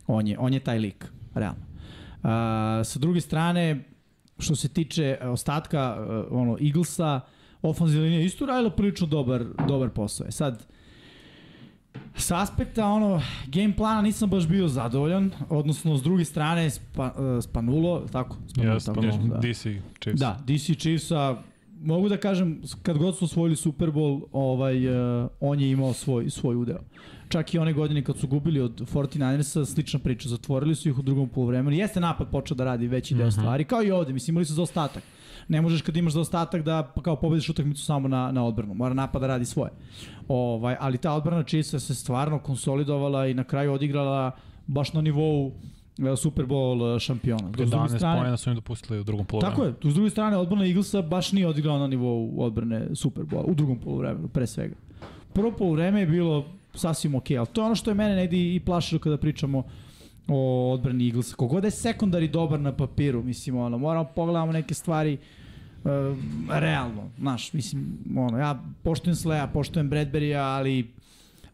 [0.07, 1.61] on je, on je taj lik, realno.
[1.61, 2.29] Uh,
[2.85, 3.83] sa druge strane,
[4.39, 7.19] što se tiče ostatka uh, ono Eaglesa,
[7.61, 10.27] ofenzivna linija isto radila prilično dobar, dobar posao.
[10.27, 10.65] E sad,
[12.15, 17.43] Sa aspekta ono, game plana nisam baš bio zadovoljan, odnosno s druge strane spa, uh,
[17.43, 18.37] Spanulo, tako?
[18.47, 19.37] Spanulo, Jeste, tako pa nešto, da.
[19.37, 19.61] DC
[19.99, 20.19] Chiefs.
[20.19, 21.43] Da, DC Chiefsa,
[21.81, 24.87] mogu da kažem, kad god su osvojili Super Bowl, ovaj,
[25.21, 26.79] uh, on je imao svoj, svoj udeo.
[27.29, 31.01] Čak i one godine kad su gubili od 49ersa, slična priča, zatvorili su ih u
[31.01, 31.75] drugom polovremenu.
[31.77, 33.31] Jeste napad počeo da radi veći deo Mhm.
[33.31, 35.03] stvari, kao i ovde, mislim, imali su zaostatak.
[35.47, 38.73] Ne možeš kad imaš zaostatak da pa kao pobediš utakmicu samo na, na odbranu.
[38.73, 39.71] Mora napad da radi svoje.
[40.27, 44.31] Ovaj, ali ta odbrana Chiefsa se stvarno konsolidovala i na kraju odigrala
[44.67, 45.51] baš na nivou
[46.17, 47.49] Super Bowl e, šampiona.
[47.49, 49.55] Dok s druge 11 strane- pojena su im dopustili u drugom polovremenu.
[49.55, 53.43] Tako je, s druge strane odbrana Eaglesa baš nije odigrala na nivou odbrane Super Bowl,
[53.47, 54.75] u drugom polovremenu, pre svega.
[55.33, 58.59] Prvo polovreme je bilo sasvim okej, ali to je ono što je mene negdje i
[58.59, 59.63] plašilo kada pričamo
[60.27, 61.35] o odbrani Eaglesa.
[61.35, 65.17] Kogod je sekundari dobar na papiru, mislim, ono, moramo pogledamo neke stvari
[65.83, 65.89] uh,
[66.49, 70.91] realno, znaš, mislim, ono, ja poštujem Sleja, poštujem Bradbury-a, ali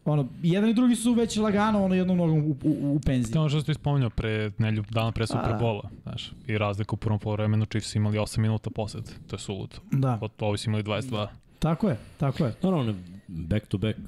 [0.08, 3.32] ono, jedan i drugi su već lagano ono jednom nogom u, u, u penziji.
[3.32, 5.88] To je ono što ti spominjao pre nelju dana pre A, Super da.
[6.02, 9.76] Znaš, i razlika u prvom polovremenu Chiefs imali 8 minuta posed, to je suludo.
[9.92, 11.26] Da, Od ovi su imali 22.
[11.58, 12.54] tako je, tako je.
[12.62, 12.94] Naravno,
[13.28, 13.98] back to back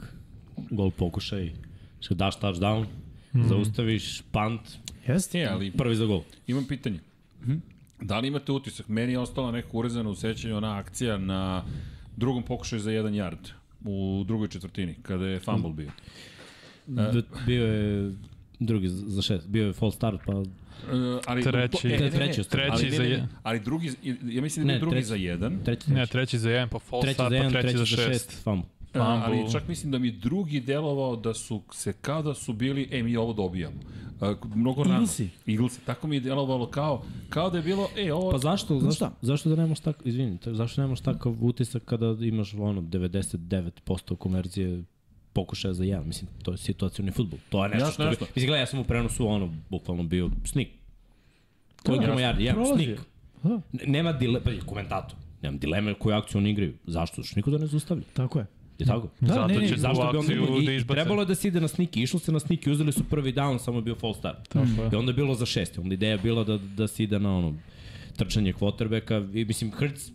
[0.71, 1.53] gol pokušaj,
[2.01, 2.87] što daš touchdown,
[3.35, 3.49] mm.
[3.49, 4.61] zaustaviš punt,
[5.07, 5.39] Jeste?
[5.39, 6.23] E, ali prvi za gol.
[6.47, 6.99] imam pitanje.
[8.01, 8.89] Da li imate utisak?
[8.89, 11.65] Meni je ostala neka urezana u sećanju ona akcija na
[12.17, 15.91] drugom pokušaju za jedan yard u drugoj četvrtini, kada je fumble bio.
[16.87, 17.13] Da,
[17.47, 18.13] bio je
[18.61, 20.43] drugi za šest, bio je false start, pa
[20.83, 20.87] Uh,
[21.27, 21.89] ali, Treći.
[21.89, 23.93] e, ne, Treći ali, Treći ne, za ne, ne, je- ali drugi,
[24.25, 25.07] ja mislim da je Ne, drugi treći.
[25.07, 27.53] za jedan, treći, Ne, treći, treći za jedan, pa false treći start, za pa jedan,
[27.53, 28.09] treći, za šest.
[28.09, 28.69] šest, fumble.
[28.95, 32.89] A, ali čak mislim da mi drugi delovao da su se kao da su bili,
[32.93, 33.77] e mi ovo dobijamo.
[34.21, 34.95] A, mnogo rano.
[34.95, 35.29] Eaglesi.
[35.47, 35.81] Eaglesi.
[35.81, 38.31] Tako mi je delovalo kao, kao da je bilo, e ovo...
[38.31, 39.13] Pa zašto, zašto, šta?
[39.23, 44.83] zašto da nemaš tak, izvini, zašto nemaš takav utisak kada imaš ono 99% konverzije
[45.33, 47.39] pokušaja za jedan, mislim, to je situacijni futbol.
[47.49, 48.03] To je nešto Jasno, što...
[48.05, 48.27] jasno.
[48.35, 50.69] Mislim, gledaj, ja sam u prenosu, ono, bukvalno bio snik.
[51.87, 52.21] Koliko jasno.
[52.21, 52.41] yardi?
[52.41, 52.85] Jedan Prolazi.
[52.85, 53.01] snik.
[53.43, 55.17] Da, N- Nema dileme, pa je komentator.
[55.43, 56.75] Nemam dileme koju akciju oni igraju.
[56.87, 57.23] Zašto?
[57.23, 58.05] Što niko da ne zaustavlja.
[58.15, 58.47] tako je.
[58.81, 59.09] Je tako?
[59.21, 60.67] Da, Zato ne, ne, će Zašto bi onda akciju imali?
[60.67, 61.01] da izbace.
[61.01, 62.03] trebalo je da se ide na sniki.
[62.03, 64.49] Išlo se na sniki, uzeli su prvi down, samo je bio false start.
[64.49, 64.91] Tako je.
[64.93, 65.79] I onda je bilo za šest.
[65.79, 67.55] Onda ideja je bila da, da se ide na ono
[68.17, 69.41] trčanje quarterbacka.
[69.41, 70.11] I mislim, Hrc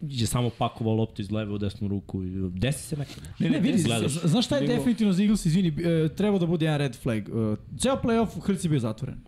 [0.00, 3.10] je samo pakovao loptu iz leve u desnu ruku i desi se neko.
[3.38, 4.12] Ne, ne, vidi, gledaš.
[4.12, 7.18] znaš šta je definitivno za Eagles, izvini, e, treba da bude jedan red flag.
[7.18, 7.32] E,
[7.78, 9.18] ceo playoff Hrc je bio zatvoren.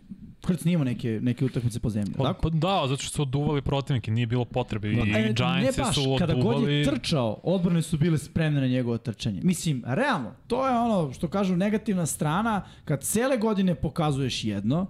[0.48, 2.42] Hrc nije imao neke, neke utakmice po zemlji, Pa, tako?
[2.42, 4.88] pa da, zato što su oduvali protivnike, nije bilo potrebe.
[4.88, 6.74] I E, ne Giants baš, su kada god oduvali...
[6.74, 9.40] je trčao, odbrane su bile spremne na njegovo trčanje.
[9.44, 14.86] Mislim, realno, to je ono što kažu negativna strana, kad cele godine pokazuješ jedno,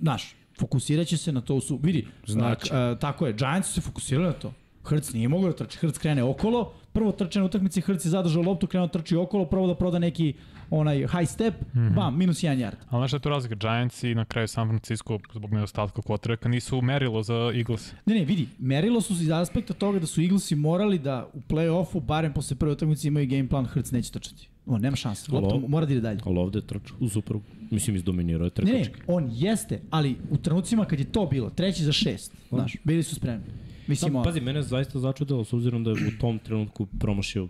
[0.00, 2.70] znaš, fokusirat će se na to, su, vidi, Znači.
[2.72, 4.52] a, a, tako je, Giants su se fokusirali na to.
[4.84, 8.42] Hrc nije mogao da trči, Hrc krene okolo, prvo trče na utakmici, Hrc je zadržao
[8.42, 10.34] loptu, krenuo da trči okolo, prvo da proda neki
[10.70, 11.94] onaj high step, mm -hmm.
[11.94, 12.76] bam, minus jedan yard.
[12.88, 13.54] Ali znaš šta je tu razlika?
[13.54, 17.92] Giants i na kraju San Francisco zbog nedostatka quarterbacka nisu merilo za Eagles.
[18.06, 22.00] Ne, ne, vidi, merilo su iz aspekta toga da su Eaglesi morali da u play-offu,
[22.00, 24.48] barem posle prve utakmice imaju game plan, Hrc neće trčati.
[24.66, 26.20] On nema šanse, lopta mora da ide dalje.
[26.24, 27.36] Ali ovde je trč u super,
[27.70, 29.02] mislim, izdominirao je Ne, ne, trkački.
[29.06, 33.14] on jeste, ali u trenucima kad je to bilo, treći za šest, znaš, bili su
[33.14, 33.46] spremni.
[33.86, 37.48] Mislim, Sam, pazi, mene je zaista začudilo, s obzirom da je u tom trenutku promašio,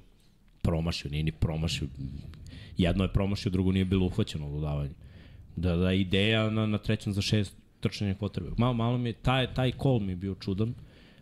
[0.69, 1.89] promašio, nije ni promašio,
[2.77, 4.95] jedno je promašio, drugo nije bilo uhvaćeno u dodavanju.
[5.57, 8.51] Da, da ideja na, na trećem za šest trčanje potrebe.
[8.59, 10.75] Malo, malo mi je, taj, taj call mi je bio čudan,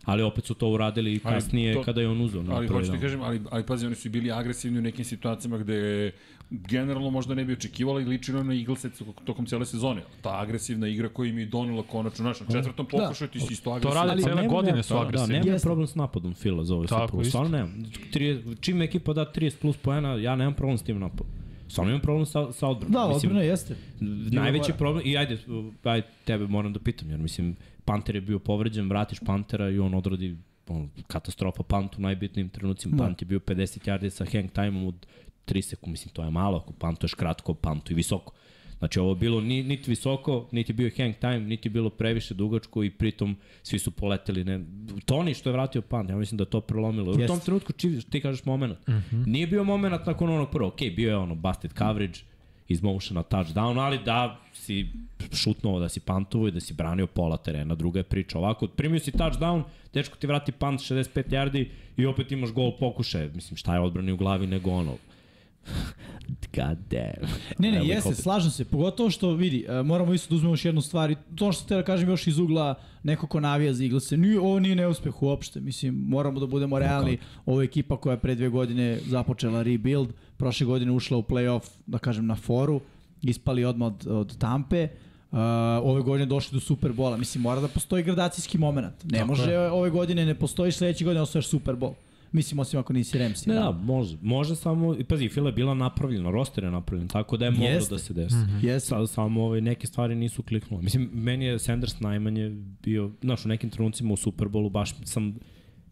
[0.07, 2.43] Ali opet su to uradili i kasnije to- kada je on uzeo.
[2.43, 3.01] na Ali hoću ti dan.
[3.01, 6.11] kažem, ali, ali pazi, oni su bili agresivni u nekim situacijama gde
[6.49, 8.89] generalno možda ne bi očekivali i ličilo na Eaglese
[9.25, 10.01] tokom cijele sezone.
[10.21, 13.63] Ta agresivna igra koja im je donela konačno, znaš, na četvrtom pokušaju ti si isto
[13.63, 13.95] To agresivan.
[13.97, 15.33] rade Ali cele godine su Da, da, agresivni.
[15.33, 15.65] nemam Jeste.
[15.65, 17.21] problem s napadom Fila za ovaj Tako, Super Bowl.
[17.21, 17.29] isto.
[17.29, 17.91] Stvarno nemam.
[18.59, 21.27] Čim ekipa da 30 plus poena, ja nemam problem s tim napadom.
[21.69, 22.91] Stvarno imam problem sa, sa odbranom.
[22.91, 23.75] Da, Mislim, odbrana jeste.
[24.31, 25.37] Najveći problem, i ajde,
[25.83, 29.93] ajde, tebe moram da pitam, jer mislim, Panter je bio povređen, vratiš Pantera i on
[29.93, 32.97] odradi on, katastrofa Pant u najbitnijim trenucima.
[32.97, 33.03] Da.
[33.03, 35.07] Pant je bio 50 yardi sa hang time od
[35.45, 38.33] 3 sekunde, mislim, to je malo, ako Pantuješ kratko, Pantu i visoko.
[38.79, 42.89] Znači ovo bilo ni, niti visoko, niti bio hang time, niti bilo previše dugačko i
[42.89, 44.43] pritom svi su poleteli.
[44.43, 44.59] Ne,
[45.05, 47.13] Toni što je vratio Pant, ja mislim da je to prelomilo.
[47.13, 47.23] Yes.
[47.23, 48.87] U tom trenutku či, ti kažeš moment.
[48.87, 49.27] Mm -hmm.
[49.27, 50.73] Nije bio moment nakon onog prvog.
[50.73, 52.19] Ok, bio je ono busted coverage,
[52.67, 54.87] iz motiona touchdown, ali da si
[55.33, 58.37] šutnuo, da si pantovo i da si branio pola terena, druga je priča.
[58.37, 59.63] Ovako, primio si touchdown,
[59.93, 63.31] dečko ti vrati punt 65 yardi i opet imaš gol pokušaje.
[63.35, 64.97] Mislim, šta je odbrani u glavi nego ono.
[66.55, 67.29] God damn.
[67.59, 68.65] Ne, ne, jeste, slažem se.
[68.65, 71.11] Pogotovo što, vidi, e, moramo isto da uzmemo još jednu stvar.
[71.11, 74.17] i To što te da kažem još iz ugla neko ko navija za Eaglese.
[74.17, 75.59] Nije, ovo nije neuspeh uopšte.
[75.59, 77.17] Mislim, moramo da budemo realni.
[77.45, 80.09] Ovo je ekipa koja je pre dve godine započela rebuild.
[80.37, 82.81] Prošle godine ušla u playoff, da kažem, na foru.
[83.21, 84.87] Ispali odmah od, od Tampe.
[85.31, 85.37] Uh,
[85.83, 87.17] ove godine došli do Superbola.
[87.17, 89.03] Mislim, mora da postoji gradacijski moment.
[89.03, 89.71] Ne Tako može je.
[89.71, 91.93] ove godine, ne postoji sledeće godine, osvojaš Superbol.
[92.31, 93.47] Mislim, osim ako nisi Ramsey.
[93.47, 94.17] Ne, da, može.
[94.21, 97.67] Može samo, i pazi, Fila je bila napravljena, roster je napravljen, tako da je moglo
[97.67, 97.95] Jeste.
[97.95, 98.35] da se desi.
[98.35, 98.65] Mm -hmm.
[98.65, 98.87] Jeste.
[98.89, 100.83] Sad samo ove, neke stvari nisu kliknule.
[100.83, 102.49] Mislim, meni je Sanders najmanje
[102.83, 105.39] bio, znaš, u nekim trenucima u Superbolu baš sam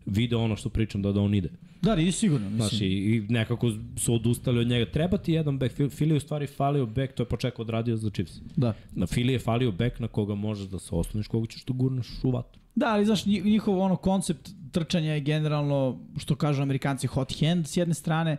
[0.05, 1.49] video ono što pričam da, da on ide.
[1.81, 2.49] Da, nisi sigurno.
[2.49, 2.69] Mislim.
[2.69, 4.91] Znaš, i, i nekako su odustali od njega.
[4.91, 5.75] Treba ti jedan back.
[5.75, 8.41] Fili Fili je u stvari falio back, to je počekao odradio za Chiefs.
[8.55, 8.73] Da.
[8.91, 12.07] Na Fili je falio back na koga možeš da se osloniš, koga ćeš da gurneš
[12.23, 12.61] u vatru.
[12.75, 17.67] Da, ali znaš, nji- njihov ono koncept trčanja je generalno, što kažu amerikanci, hot hand
[17.67, 18.37] s jedne strane,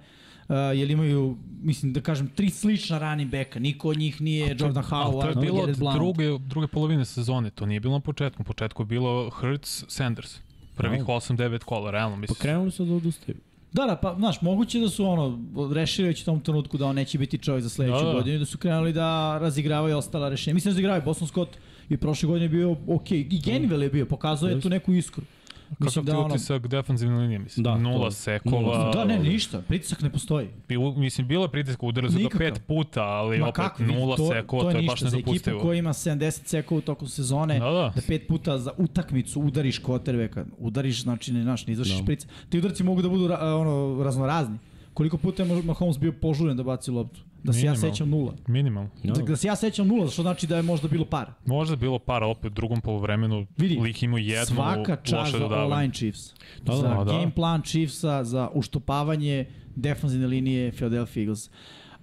[0.49, 3.59] uh, jer imaju, mislim da kažem, tri slična running backa.
[3.59, 7.51] Niko od njih nije Jordan Ali to je Howard, bilo od druge, druge polovine sezone,
[7.51, 8.43] to nije bilo na početku.
[8.43, 10.39] Na početku je bilo Hurts, Sanders.
[10.75, 11.07] Prvih Da.
[11.07, 12.37] 8-9 kola, realno Pa mislim.
[12.41, 13.39] krenuli su da odustaju.
[13.73, 15.39] Da, da, pa, znaš, moguće da su ono,
[15.75, 18.13] rešili već u tom trenutku da on neće biti čovjek za sledeću Da, da.
[18.13, 20.55] godinu i da su krenuli da razigravaju ostala rešenja.
[20.55, 21.51] Mislim da razigravaju, Boston Scott
[21.89, 25.23] i prošle godine je bio ok, i Genville je bio, pokazao je tu neku iskru.
[25.71, 27.65] Kakav ti da ono- utisak defensivne linije, mislim?
[27.65, 28.61] Da, Nula to- sekova.
[28.63, 28.91] nula.
[28.91, 30.49] Da, ne, ništa, pritisak ne postoji.
[30.69, 32.39] Bilo, mislim, bilo je pritisak, su ga Nikakav.
[32.39, 35.01] pet puta, ali Ma opet kako, nula to, sekova, to je, to je ništa baš
[35.01, 35.61] za ekipu nedopustivo.
[35.61, 37.93] koja ima 70 sekova u toku sezone, Da, da.
[37.95, 42.03] da pet puta za utakmicu udariš koterveka, udariš, znači ne, znaš, ne izvršiš Da.
[42.03, 42.27] šprice.
[42.49, 44.59] Ti udarci mogu da budu ra, ono, raznorazni.
[44.95, 47.21] Koliko puta je Mahomes bio požuren da baci loptu?
[47.47, 48.33] Da se ja sećam nula.
[48.47, 48.91] Minimalno.
[49.03, 49.15] No.
[49.15, 51.35] Da, da se ja sećam nula, što znači da je možda bilo para.
[51.47, 53.47] Možda je bilo para opet u drugom polovremenu.
[53.57, 55.73] Vidi, lik imao jednu Svaka čast za dodavanje.
[55.73, 56.35] online Chiefs.
[56.63, 57.05] Da, da, za da.
[57.05, 61.51] game plan Chiefsa, za uštopavanje defanzivne linije Philadelphia Eagles.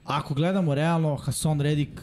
[0.03, 2.01] Ako gledamo realno, Hasson Reddick,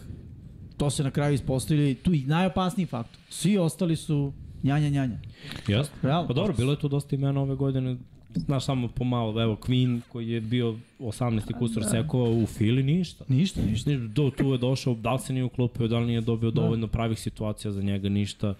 [0.76, 3.20] to se na kraju ispostavili, tu i najopasniji faktor.
[3.28, 5.18] Svi ostali su njanja njanja.
[5.68, 5.94] Jeste.
[6.02, 6.28] Realno.
[6.28, 7.96] Pa dobro, bilo je tu dosta imena ove godine.
[8.34, 11.58] Znaš, samo pomalo, evo, Queen koji je bio 18.
[11.58, 13.24] kusur sekova u Fili, ništa.
[13.28, 13.90] Ništa, ništa.
[13.90, 16.86] Ništa, Do, tu je došao, da li se nije uklopio, da li nije dobio dovoljno
[16.86, 18.54] pravih situacija za njega, ništa.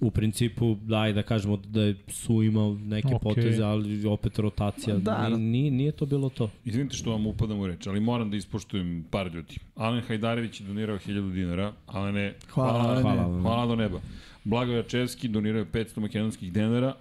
[0.00, 3.18] U principu, daj da kažemo da je su imao neke okay.
[3.22, 4.96] poteze, ali opet rotacija.
[4.96, 5.36] Da, Da, da.
[5.36, 6.50] nije, nije to bilo to.
[6.64, 9.56] Izvinite što vam upadam u reč, ali moram da ispoštujem par ljudi.
[9.76, 13.40] Alen Hajdarević je donirao 1000 dinara, Alene, Hvala, hvala, hvala, Hvala.
[13.40, 14.00] hvala do neba.
[14.44, 16.94] Blago Jačevski donirao je 500 makedonskih dinara,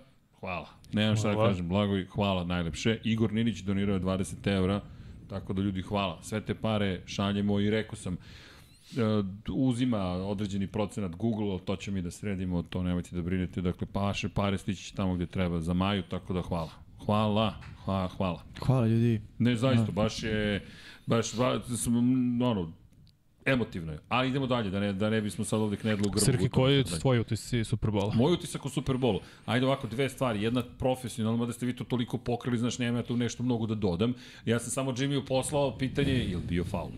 [0.44, 0.68] hvala.
[0.94, 2.98] Nemam šta da kažem, Blago i hvala najlepše.
[3.04, 4.82] Igor Ninić donirao je 20 evra,
[5.30, 6.20] tako da ljudi hvala.
[6.22, 8.18] Sve te pare šaljemo i rekao sam, e,
[9.50, 13.62] uzima određeni procenat Google, ali to će mi da sredimo, to nemojte da brinete.
[13.62, 16.72] Dakle, paše pare stići tamo gde treba za Maju, tako da hvala.
[17.06, 17.54] Hvala,
[17.86, 18.44] hvala, hvala.
[18.60, 19.22] Hvala ljudi.
[19.40, 20.66] Ne, zaista, baš je,
[21.06, 21.96] baš, ba, sam,
[22.42, 22.72] ono,
[23.46, 24.00] emotivno je.
[24.10, 26.26] Ali idemo dalje, da ne, da ne bismo sad ovde knedli u grbu.
[26.26, 28.14] Srki, koji je tvoj utisci Superbola?
[28.16, 29.20] Moj utisak u Superbolu.
[29.46, 30.44] Ajde ovako, dve stvari.
[30.44, 33.76] Jedna profesionalna, da ste vi to toliko pokrili, znaš, nema ja tu nešto mnogo da
[33.76, 34.14] dodam.
[34.46, 36.92] Ja sam samo Jimmyu poslao pitanje, je li bio faul?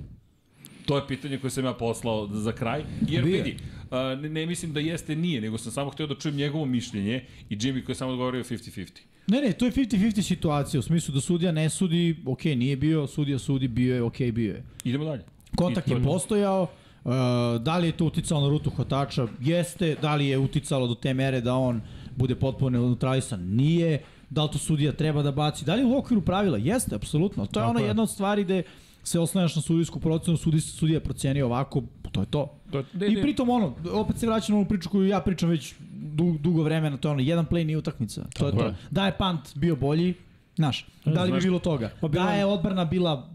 [0.86, 2.84] To je pitanje koje sam ja poslao za kraj.
[3.10, 3.44] Jer Bio je.
[3.44, 3.58] vidi,
[3.92, 7.26] a, ne, ne mislim da jeste nije, nego sam samo hteo da čujem njegovo mišljenje
[7.50, 8.90] i Jimmy koji je samo odgovorio 50-50.
[9.28, 13.08] Ne, ne, to je 50-50 situacija, u smislu da sudija ne sudi, ok, nije bio,
[13.08, 14.64] sudija sudi, bio je, ok, bio je.
[14.84, 15.24] Idemo dalje.
[15.56, 16.06] Kontakt to je to.
[16.06, 16.68] postojao,
[17.04, 17.12] uh,
[17.60, 19.28] da li je to uticalo na rutu hvatača?
[19.42, 19.96] Jeste.
[20.02, 21.82] Da li je uticalo do te mere da on
[22.16, 23.42] bude potpuno neutralisan?
[23.46, 24.00] Nije.
[24.30, 25.66] Da li to sudija treba da baci?
[25.66, 26.58] Da li je u okviru pravila?
[26.58, 27.46] Jeste, apsolutno.
[27.46, 27.88] To je Tako ona je.
[27.88, 28.64] jedna od stvari gde
[29.04, 32.58] se oslanjaš na sudijsku procenu, sudi, sudija procenio ovako, to je to.
[32.72, 35.74] To, de, I pritom ono, opet se vraćam na onu priču koju ja pričam već
[35.92, 38.22] du, dugo vremena, to je ono, jedan play nije utakmica.
[38.34, 38.68] To je Tako to.
[38.68, 38.76] je.
[38.92, 40.14] Da je punt bio bolji,
[40.56, 41.92] znaš, da li bi bilo toga?
[42.02, 43.30] Pa bilo- Da je odbrana bila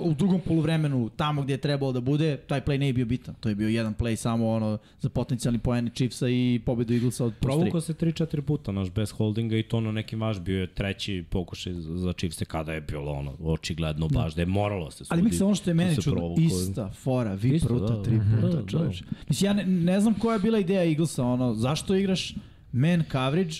[0.00, 3.34] u drugom poluvremenu tamo gdje je trebalo da bude, taj play ne je bio bitan.
[3.40, 7.34] To je bio jedan play samo ono za potencijalni poeni Chiefsa i pobedu Eaglesa od
[7.40, 7.56] plus.
[7.56, 11.24] Provukao se 3-4 puta naš bez holdinga i to na nekim vaš bio je treći
[11.30, 15.08] pokušaj za za Chiefs kada je bilo ono očigledno baš da je moralo se sudi.
[15.10, 18.18] Ali mislim ono što je da meni čudno, ista fora, vi Isto, pruta, da, tri
[18.18, 19.02] da, puta, da, čoveč.
[19.28, 22.34] Mislim, ja ne, ne znam koja je bila ideja Eaglesa, ono, zašto igraš
[22.72, 23.54] man coverage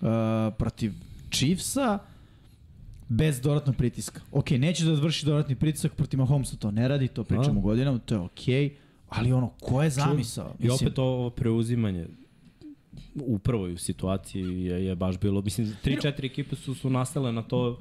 [0.00, 0.08] uh,
[0.58, 0.92] protiv
[1.30, 1.98] Chiefsa
[3.12, 4.20] bez dodatnog pritiska.
[4.32, 7.60] Ok, neće da vrši dodatni pritisak protiv Mahomesa, to ne radi, to pričamo Da.
[7.60, 8.74] godinama, to je ok,
[9.08, 10.54] ali ono, ko je zamisao?
[10.58, 12.06] I opet ovo preuzimanje
[13.16, 17.78] u prvoj situaciji je, je baš bilo, mislim, 3-4 ekipe su, su nastale na to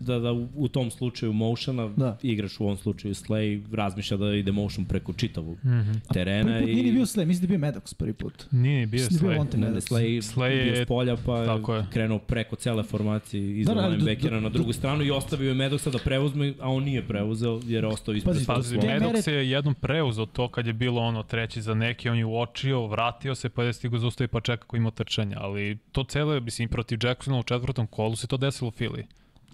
[0.00, 2.18] da, da u, tom slučaju motiona Da.
[2.22, 6.12] igraš u ovom slučaju Slay razmišlja da ide motion preko čitavog Mm -hmm.
[6.12, 8.44] terena Prvi put i nije ni bio Slay, mislim da je bio Maddox prvi put.
[8.50, 9.38] Nije ni bio Mislim da je bio.
[9.38, 9.80] Vontae Ne, ne, Maddox.
[9.82, 11.86] Slay, Slay bio je- s polja pa je tako je.
[11.90, 15.90] krenuo preko cele formacije iza Da, da, da, na drugu stranu i ostavio je Medoxa
[15.90, 19.74] da preuzme, a on nije preuzeo jer je ostao ispred Pazi, Pazi, Medox je jednom
[19.74, 23.64] preuzeo to kad je bilo ono treći za neki, on je uočio, vratio se, pa
[23.64, 27.42] je stigo zaustavi pa čeka ko ima trčanja, ali to cele, mislim, protiv Jacksona u
[27.42, 29.04] četvrtom kolu se to desilo u Fili.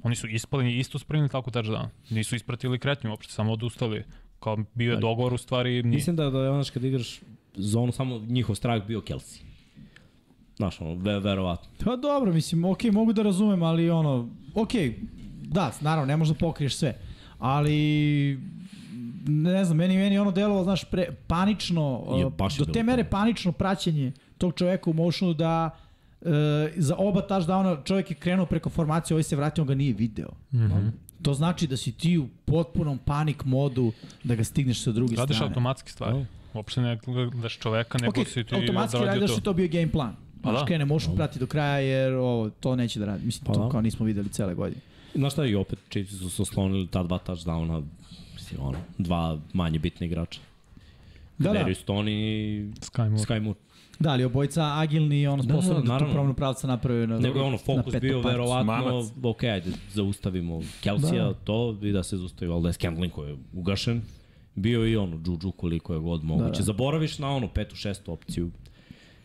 [0.03, 1.87] Oni su ispali i isto spremili tako touchdown.
[2.11, 4.05] Nisu ispratili kretnju uopšte, samo odustali.
[4.41, 5.83] Kao bio je dogovor u stvari, nije.
[5.83, 7.21] Mislim da, da je onaš kad igraš
[7.55, 9.43] zonu, samo njihov strah bio Kelsey.
[10.57, 11.69] Znaš, ono, ve, verovatno.
[11.85, 14.71] Pa dobro, mislim, ok, mogu da razumem, ali ono, ok,
[15.43, 16.99] da, naravno, ne možeš da pokriješ sve,
[17.39, 18.39] ali
[19.27, 23.11] ne znam, meni, meni ono delovalo, znaš, pre, panično, Je, uh, do te mere panično.
[23.11, 25.71] panično praćenje tog čoveka u motionu da
[26.21, 26.29] uh,
[26.77, 30.29] za oba touchdowna čovjek je krenuo preko formacije, ovaj se vratio, on ga nije video.
[30.53, 30.91] Mm -hmm.
[31.23, 33.93] To znači da si ti u potpunom panik modu
[34.25, 35.51] da ga stigneš sa druge Radiš strane.
[35.51, 36.27] automatski stvari.
[36.55, 39.41] Uopšte ne gledaš čoveka, nego Ok, si ti automatski odradio radiš da to.
[39.41, 40.17] to bio game plan.
[40.43, 40.67] Pa Znaš, da.
[40.67, 43.27] krene motion prati do kraja jer ovo, to neće da radi.
[43.27, 43.69] Mislim, Pa to da.
[43.69, 44.81] kao nismo videli cele godine.
[45.15, 47.83] Znaš šta, i opet Chiefs su se oslonili ta dva touchdowna,
[48.35, 50.41] mislim, ono, dva manje bitne igrača.
[51.39, 51.59] Da, da.
[51.59, 53.25] Darius Tony i Sky Moore.
[53.25, 53.59] Sky Moore.
[54.01, 57.19] Da, ali obojica agilni i ono Da, da, da, da, tu promenu pravca naprave na
[57.19, 58.29] Nego je ono, fokus bio parcu.
[58.29, 59.07] verovatno, Mamac.
[59.23, 61.35] ok, ajde, zaustavimo Kelsija, Da.
[61.35, 64.03] to, i da se zaustavi, ali da je Scandling koji je ugašen,
[64.55, 66.51] bio i ono, Juju koliko je god moguće.
[66.51, 66.63] Da, da.
[66.63, 68.51] Zaboraviš na ono, petu, šestu opciju.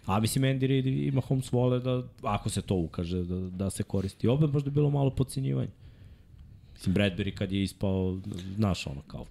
[0.06, 3.84] A mislim, Andy Reid i Mahomes vole da, ako se to ukaže, da, da se
[3.84, 4.28] koristi.
[4.28, 5.70] Opet možda je bilo malo podcenjivanje.
[6.74, 8.20] Mislim, Bradbury kad je ispao,
[8.56, 9.26] znaš ono, kao,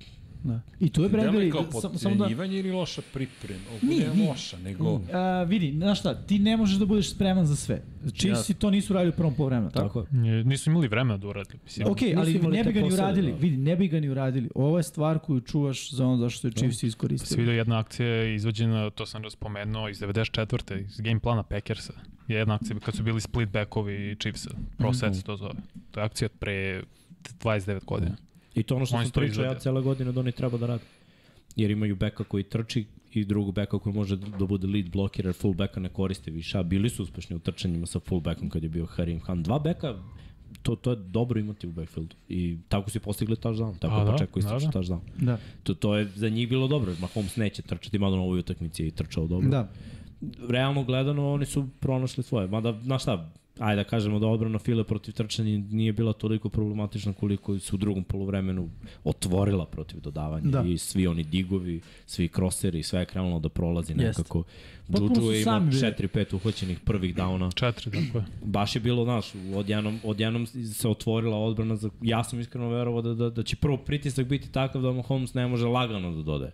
[0.45, 0.61] Da.
[0.81, 2.45] I tu je Da li Bradbury, je kao da, sam, samo da...
[2.45, 3.61] ili loša priprema?
[3.71, 5.01] Ovo Nije, nije loša, nego...
[5.13, 7.83] A, vidi, znaš šta, ti ne možeš da budeš spreman za sve.
[8.15, 10.03] Chiefs to nisu radili u prvom poluvremenu, tako?
[10.03, 11.55] tako Nisu imali vremena da uradi.
[11.65, 13.33] Mislim, Ok, ali ne bi ga ni uradili.
[13.33, 13.39] da.
[13.39, 14.51] Vidi, ne bi ga ni uradili.
[14.55, 17.41] Ovo je stvar koju čuvaš za ono zašto je Chiefs Se iskoristili.
[17.41, 20.85] vidio jedna akcija izvođena, to sam raspomenuo, iz 94.
[20.85, 21.93] iz game plana Packersa.
[22.29, 24.51] Je jedna akcija kad su bili split backovi Chiefsa.
[24.79, 25.55] Pro set se to zove.
[25.91, 26.83] To je akcija od pre
[27.41, 28.17] 29 godina.
[28.55, 30.85] I to ono što Oni sam pričao ja cele godine da oni treba da rade.
[31.57, 35.27] Jer imaju beka koji trči i drugog beka koji može da da bude lead blocker,
[35.27, 36.59] jer full beka ne koriste više.
[36.59, 39.43] A bili su uspešni u trčanjima sa full bekom kad je bio Harim Khan.
[39.43, 39.95] Dva beka,
[40.63, 42.17] to, to je dobro imati u backfieldu.
[42.29, 43.79] I tako su i postigli touchdown.
[43.79, 44.81] Tako A, je da, pa čekao da, da.
[44.81, 45.01] touchdown.
[45.19, 45.39] Da.
[45.63, 46.93] To, to je za njih bilo dobro.
[47.01, 49.49] Mahomes neće trčati, mada na ovoj utakmici je i trčao dobro.
[49.49, 49.71] Da.
[50.49, 52.49] Realno gledano, oni su pronašli svoje.
[52.49, 57.13] Mada, znaš šta, ajde da kažemo da odbrana File protiv trčanja nije bila toliko problematična
[57.13, 58.71] koliko su u drugom poluvremenu
[59.05, 60.63] otvorila protiv dodavanja Da.
[60.63, 64.43] i svi oni digovi, svi kroseri, sve je krenulo da prolazi nekako.
[64.97, 65.83] Su je imao sami bili.
[65.83, 67.51] 4-5 uhvaćenih prvih dauna.
[67.51, 68.25] Četiri, tako je.
[68.45, 71.77] Baš je bilo, znaš, odjednom, odjednom se otvorila odbrana.
[71.77, 75.35] Za, ja sam iskreno verovao da, da, da će prvo pritisak biti takav da Mahomes
[75.35, 76.53] ne može lagano da dodaje.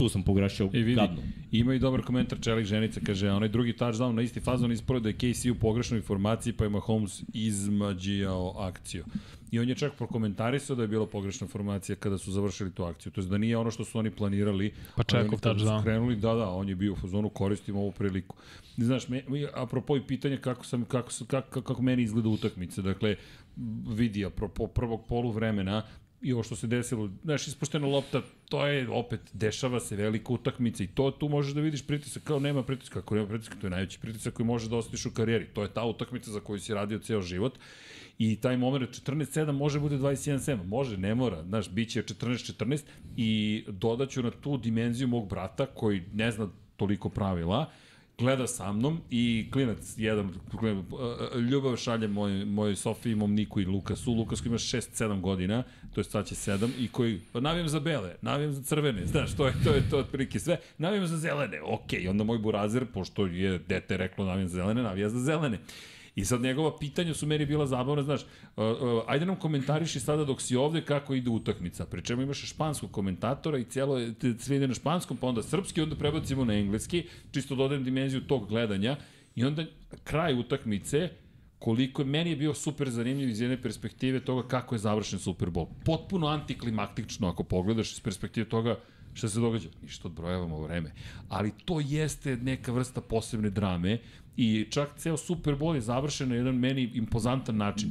[0.00, 1.22] Tu sam pogrešio I vidi, gadno.
[1.52, 5.08] ima i dobar komentar Čelik Ženica, kaže, onaj drugi touchdown na isti fazon isporo da
[5.08, 9.04] je KC u pogrešnoj informaciji, pa je Mahomes izmađijao akciju.
[9.50, 13.12] I on je čak prokomentarisao da je bila pogrešna informacija kada su završili tu akciju.
[13.12, 14.72] To je da nije ono što su oni planirali.
[14.96, 15.82] Pa čekov touchdown.
[15.82, 18.36] Krenuli, da, da, on je bio u fazonu, koristim ovu priliku.
[18.76, 19.22] Znaš, me,
[19.54, 22.82] apropo i pitanja kako, sam, kako, kako, kako meni izgleda utakmica.
[22.82, 23.16] Dakle,
[23.88, 25.82] vidi, apropo prvog polu vremena,
[26.22, 30.84] i ovo što se desilo, znaš, ispuštena lopta, to je opet, dešava se velika utakmica
[30.84, 33.70] i to tu možeš da vidiš pritisak, kao nema pritiska, ako nema pritiska, to je
[33.70, 35.46] najveći pritisak koji možeš da osjetiš u karijeri.
[35.46, 37.58] To je ta utakmica za koju si radio ceo život
[38.18, 42.82] i taj moment 14-7 može bude 21-7, može, ne mora, znaš, bit će 14-14
[43.16, 47.70] i dodaću na tu dimenziju mog brata koji ne zna toliko pravila,
[48.20, 50.84] gleda sa mnom i klinac jedan, klinac,
[51.50, 54.12] ljubav šalje moj, moj Sofiji, mom Niku i Lukasu.
[54.12, 55.62] Lukas koji ima 6-7 godina,
[55.94, 59.36] to je sad će 7, i koji, pa navijam za bele, navijam za crvene, znaš,
[59.36, 60.56] to je to, je to otprilike sve.
[60.78, 62.10] Navijam za zelene, okej, okay.
[62.10, 65.58] onda moj burazer, pošto je dete reklo navijam za zelene, navija za zelene.
[66.14, 70.24] I sad njegova pitanja su meni bila zabavna, znaš, uh, uh, ajde nam komentariši sada
[70.24, 74.00] dok si ovde kako ide utakmica, pri čemu imaš španskog komentatora i cijelo,
[74.38, 78.48] sve ide na španskom, pa onda srpski, onda prebacimo na engleski, čisto dodajem dimenziju tog
[78.48, 78.96] gledanja
[79.34, 79.64] i onda
[80.04, 81.08] kraj utakmice,
[81.58, 85.48] koliko je, meni je bio super zanimljiv iz jedne perspektive toga kako je završen Super
[85.48, 85.66] Bowl.
[85.84, 88.76] Potpuno antiklimaktično ako pogledaš iz perspektive toga
[89.14, 89.68] šta se događa.
[89.82, 90.92] Ništa odbrojavamo vreme.
[91.28, 93.98] Ali to jeste neka vrsta posebne drame
[94.36, 97.90] i čak ceo Super Bowl je završen na jedan meni impozantan način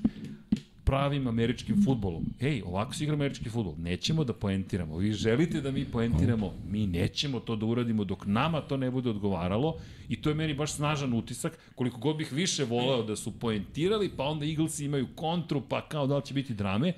[0.89, 2.25] pravim američkim futbolom.
[2.39, 3.73] Ej, ovako se igra američki futbol.
[3.78, 4.97] Nećemo da poentiramo.
[4.97, 9.10] Vi želite da mi poentiramo, mi nećemo to da uradimo dok nama to ne bude
[9.10, 9.75] odgovaralo
[10.08, 14.10] i to je meni baš snažan utisak koliko god bih više voleo da su poentirali,
[14.17, 16.93] pa onda Eaglesi imaju kontru, pa kao da li će biti drame,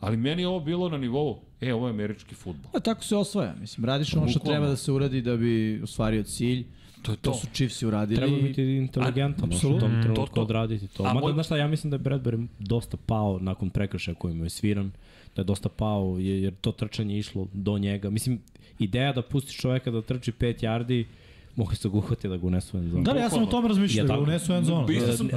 [0.00, 2.70] ali meni je ovo bilo na nivou, e, ovo je američki futbol.
[2.74, 6.22] A tako se osvaja, mislim, radiš ono što treba da se uradi da bi ostvario
[6.22, 6.66] cilj.
[7.02, 8.16] To je To su Chiefs uradili.
[8.16, 9.80] Treba biti inteligentan, u apsolutno.
[9.80, 10.42] tom To, trenutku to.
[10.42, 11.02] odraditi to.
[11.02, 14.42] A Mada, moj- znaš šta, ja mislim da je Bradbury dosta pao nakon prekršaja kojim
[14.42, 14.92] je sviran,
[15.36, 18.10] da je dosta pao, jer, jer to trčanje je išlo do njega.
[18.10, 18.40] Mislim,
[18.78, 21.04] ideja da pustiš čoveka da trči 5 yardi,
[21.56, 23.04] mogu se ga uhvati da ga unesu u end zonu.
[23.04, 24.22] Da, da, ja sam o tome razmišljao, Je da ga tako.
[24.22, 24.86] unesu u end zonu.
[24.88, 25.28] Mislio sam-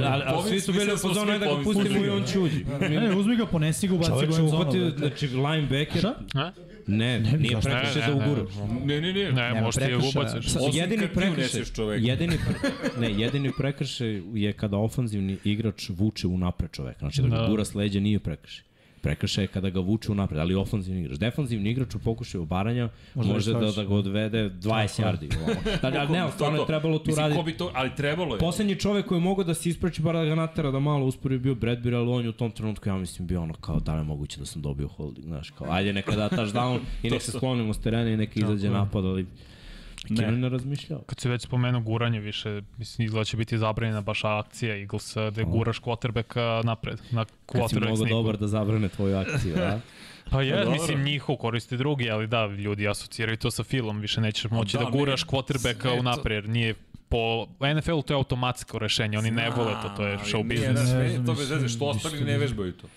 [0.47, 2.65] svi su bili u svi da ga pustimo i on će uđi.
[2.81, 6.15] Ne, uzmi ga, ponesi ga, ubaci ga u Čovek će uhvati, znači linebacker, Šta?
[6.87, 6.91] A?
[7.19, 8.53] ne, nije prekršaj Ne, da ne, uguraš.
[8.85, 9.31] Ne, ne, ne.
[9.31, 9.97] Ne, ti je
[10.59, 11.61] Osim jedini prekršaj,
[11.99, 12.71] jedini, pre-
[13.01, 16.99] ne, jedini prekršaj je kada ofanzivni igrač vuče u napred čoveka.
[16.99, 17.47] Znači da ga Da.
[17.47, 18.64] gura s leđa nije prekršaj.
[19.05, 21.19] Prekršaj je kada ga vuče u napred, ali ofanzivni igrač.
[21.19, 25.27] Defanzivni igrač u pokušaju obaranja Može može, da da, da ga odvede 20 yardi.
[25.81, 27.43] Da, ali ne, stvarno je trebalo tu Mislim, raditi.
[27.43, 28.39] bi to, ali trebalo je.
[28.39, 31.37] Poslednji čovek koji je mogao da se ispraći, bar da ga natera da malo uspori
[31.37, 33.99] bio Bradbury, ali on je u tom trenutku, ja mislim, bio ono kao da li
[33.99, 37.31] je moguće da sam dobio holding, znaš, kao ajde neka da touchdown i nek se
[37.31, 39.25] sklonimo s terena i neka izađe napad, ali
[40.09, 40.31] ne.
[40.31, 40.99] ne razmišljao.
[40.99, 45.43] Kad se već spomenuo guranje više, mislim, izgleda će biti zabranjena baš akcija Eagles da
[45.43, 49.79] guraš quarterbacka napred, na Kad si mnogo dobar da zabrane tvoju akciju, a?
[50.31, 50.71] Pa je, dobro.
[50.71, 54.83] mislim, njihov koriste drugi, ali da, ljudi asociraju to sa filom, više nećeš moći da,
[54.83, 56.73] da, guraš quarterbacka sve u napred, nije
[57.09, 60.73] po NFL-u to je automatsko rešenje, oni ne vole to, to je show
[61.11, 62.87] znam, to bez veze, što ostali ne vežbaju to.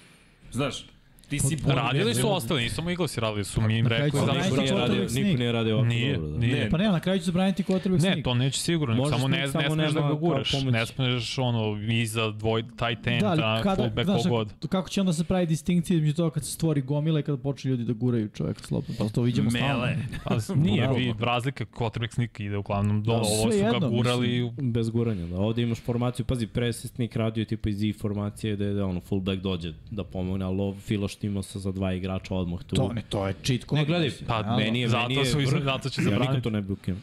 [0.52, 0.84] Znaš,
[1.28, 1.76] ti si bolji.
[1.76, 4.72] Radili su ne- ostali, nisu samo Eaglesi radili, su mi im rekli da Niko nije
[4.72, 6.30] radio, niko nije radio ovako Nije, dobro.
[6.30, 6.38] Da.
[6.38, 6.54] nije.
[6.54, 6.70] Ne.
[6.70, 8.24] Pa ne, na kraju će zabraniti quarterback Ne, sneak.
[8.24, 11.38] to neće sigurno, nego Može samo ne, samo ne smeš da ga guraš, ne smeš
[11.38, 14.52] ono iza dvoj, tight end, Da, da, kada, fullback znaš, kogod.
[14.68, 17.70] kako će onda se pravi distinkcija između toga kad se stvori gomila i kada počne
[17.70, 18.94] ljudi da guraju čoveka slobodno.
[18.98, 19.68] Pa to vidimo stalno.
[19.76, 19.96] Mele.
[20.24, 23.48] Pa, nije, vi, razlika quarterback sneak ide uglavnom do, Da, ovo su
[23.80, 25.36] ga gurali Bez guranja, da.
[25.38, 29.00] Ovde imaš formaciju, pazi, presesnik radio je tipa iz I formacije da je da ono
[29.00, 32.76] fullback dođe da pomogne, ali ovo Filo štima se za dva igrača odmah tu.
[32.76, 33.76] To ne, to je cheat code.
[33.76, 34.56] Ne, gledaj, pa realno.
[34.58, 35.62] meni je, Zato meni je su iz- vrh.
[35.64, 36.30] zato će Ja zabraniti.
[36.30, 37.00] nikad to ne bi ukinuo.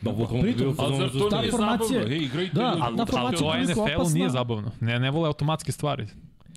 [0.00, 2.14] Da, bukvalno bi bio u Ali fazonu zar to za nije formacija- zabavno?
[2.14, 4.14] Ej, igrajte Da, ali- Ali, Ta ali formacija to je opasna.
[4.14, 4.70] nije zabavno.
[4.80, 6.06] Ne, ne vole automatske stvari.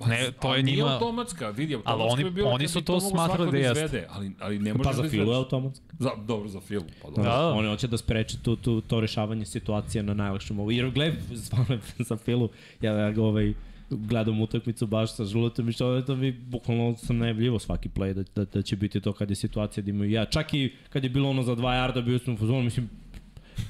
[0.01, 0.89] Ne, to Ali je Nije njima...
[0.89, 3.71] automatska, vidi, Ali automatska oni- bi bila oni su bi to smatrali svako da jeste.
[3.75, 5.37] izvede, ali, ali ne možeš Pa za da Filo je izvedeš.
[5.37, 5.85] automatski.
[5.99, 6.85] Za, dobro, za Filu.
[7.01, 7.23] Pa dobro.
[7.23, 7.47] Da, da.
[7.49, 10.71] Oni hoće da spreče tu, tu, to rešavanje situacije na najlakšem mogu.
[10.71, 11.77] Jer gledaj, stvarno
[12.09, 12.49] za Filu,
[12.81, 13.53] ja, ja ga ovaj,
[13.97, 18.23] gledam utakmicu baš sa žuletom i što to mi bukvalno sam najavljivo svaki play da,
[18.35, 20.25] da, da će biti to kad je situacija da imaju ja.
[20.25, 22.89] Čak i kad je bilo ono za 2 yarda bio sam u fazonu, mislim,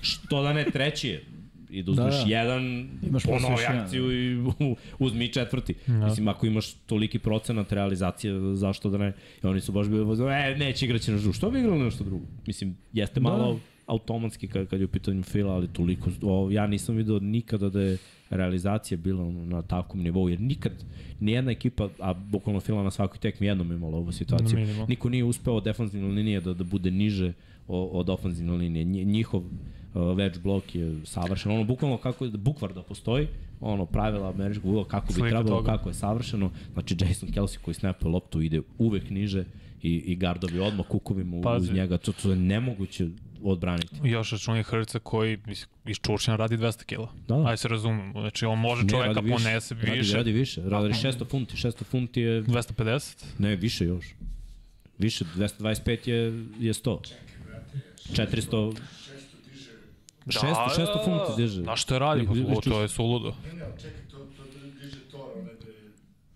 [0.01, 1.23] što da ne treći je
[1.69, 2.29] i da uzmeš Da, da, da.
[2.31, 5.73] jedan, Imaš ponovi akciju i u- uzmi i četvrti.
[5.87, 5.93] Da.
[5.93, 9.13] Mislim, ako imaš toliki procenat realizacije, zašto da ne?
[9.43, 11.33] I oni su baš bili e, neće igraći na žu.
[11.33, 12.25] Što bi igrali nešto drugo?
[12.47, 13.23] Mislim, jeste Da.
[13.85, 17.81] Automatski kad, kad je u pitanju fila, ali toliko, o, ja nisam video nikada da
[17.81, 17.97] je
[18.29, 20.71] realizacija bila na takvom nivou, jer nikad
[21.19, 24.57] nijedna ekipa, a bukvalno fila na svakoj tekmi jednom imala ovu situaciju,
[24.87, 27.33] niko nije uspeo od defanzivne linije da, da bude niže
[27.67, 28.85] od ofanzivne linije.
[28.85, 29.47] Nji- Njihov uh,
[29.93, 31.51] wedge blok je savršen.
[31.51, 33.27] Ono, bukvalno kako je, bukvar da postoji,
[33.61, 35.71] ono, pravila američkog vuda, kako bi Slika trebalo, toga.
[35.77, 36.51] kako je savršeno.
[36.73, 39.45] Znači, Jason Kelsey koji snapuje loptu ide uvek niže
[39.83, 41.97] i, i gardovi odmah kukovima uz njega.
[41.97, 43.09] To, to je nemoguće
[43.43, 43.95] odbraniti.
[44.03, 45.37] Još računi Hrca koji
[45.85, 47.09] iz Čurčina radi 200 kila.
[47.27, 47.43] Da, da.
[47.43, 48.21] Ajde se razumemo.
[48.21, 49.33] Znači on može Ne, čoveka radi više.
[49.35, 50.15] ponese Radi, više.
[50.15, 50.61] radi više.
[50.63, 51.55] Radi 600 funti.
[51.57, 53.23] 600 funti je, 250?
[53.37, 54.05] ne, više još.
[54.97, 56.17] Više, 225 je,
[56.59, 56.97] je 100.
[58.07, 58.73] 400,
[60.25, 61.61] 600, 600 funti diže.
[61.61, 62.27] Da, što je radi?
[62.27, 63.33] Pa, to je suludo.
[63.45, 64.43] Ne, ne, čekaj, to, to
[64.75, 65.91] diže Tor, onaj, da je-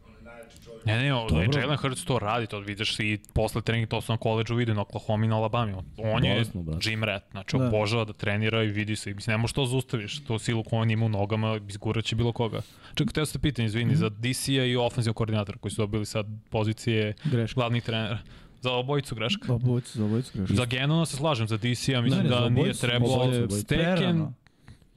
[0.07, 0.76] onaj najjači čovjek.
[0.87, 1.09] Ne, ne.
[1.09, 1.59] Dobro.
[1.59, 4.81] Jalen Hurts to radi, to vidiš i posle treninga, to sam na koleđu vidio na
[4.81, 5.83] Oklahoma i na Alabama.
[5.97, 6.79] On je Bolesno, brate.
[6.81, 7.67] gym rat, znači Da.
[7.67, 9.13] obožava da trenira i vidi se.
[9.13, 12.61] Mislim, ne možeš to zaustaviš, to silu koju on ima u nogama, izguraće bilo koga.
[12.95, 13.95] Čekaj, teo ste pitanje, izvini, Mhm.
[13.95, 17.55] za DC-a i ofenzivnog koordinatora koji su dobili sad pozicije Greška.
[17.55, 18.17] glavnih trenera.
[18.61, 19.53] Za obojicu greška.
[19.53, 20.55] Obojicu, za obojicu greška.
[20.55, 21.71] Za Genona se slažem, za DC-a
[22.01, 23.27] mislim Ne, ne, za da nije obojicu, trebalo.
[23.27, 24.27] mislim da je Steken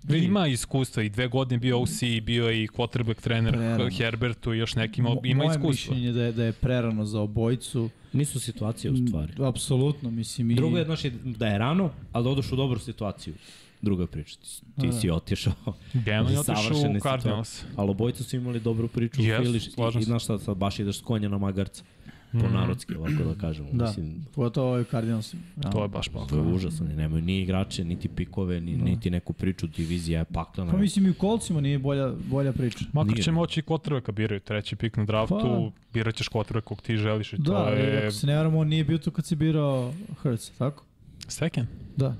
[0.02, 0.24] prerano.
[0.24, 1.90] ima iskustva i dve godine bio OC,
[2.22, 3.90] bio i quarterback trener Prerano.
[3.90, 5.70] Herbertu i još nekima, Mo- ima Moje iskustva.
[5.94, 7.90] mišljenje da je, da je prerano za obojicu.
[8.12, 9.32] Nisu situacije u stvari.
[9.38, 10.50] Mm, Apsolutno, mislim.
[10.50, 10.54] I...
[10.54, 13.34] Drugo je, znaš, da je rano, ali da odeš u dobru situaciju.
[13.82, 14.36] Druga priča.
[14.36, 14.92] Ti, si- ti Da.
[14.92, 15.52] si otišao.
[16.04, 17.62] Genon je u otišao u Cardinals.
[17.76, 19.22] Ali obojica su imali dobru priču.
[19.22, 21.84] Jesu, Fili, slažem i, i, znaš sad, sad baš ideš s konja na magarca.
[22.32, 23.68] Po narodski, ovako da kažemo.
[23.72, 25.34] Da, Mislim, pogotovo ovaj Cardinals.
[25.72, 26.86] To je baš to je užasno.
[26.86, 29.66] Oni nemaju ni igrače, niti pikove, ni, niti neku priču.
[29.66, 30.72] Divizija je paklana.
[30.72, 32.84] Pa mislim i u kolcima nije bolja, bolja priča.
[32.92, 33.22] Makar Nije.
[33.22, 35.80] će moći quarterbacka biraju treći pik na draftu, Pa.
[35.92, 38.02] birat ćeš quarterback kog ti želiš i Da, to je...
[38.02, 40.84] ako se ne varam, on nije bio tu kad si birao Hurts, tako?
[41.28, 41.66] Steken?
[41.96, 42.14] Da.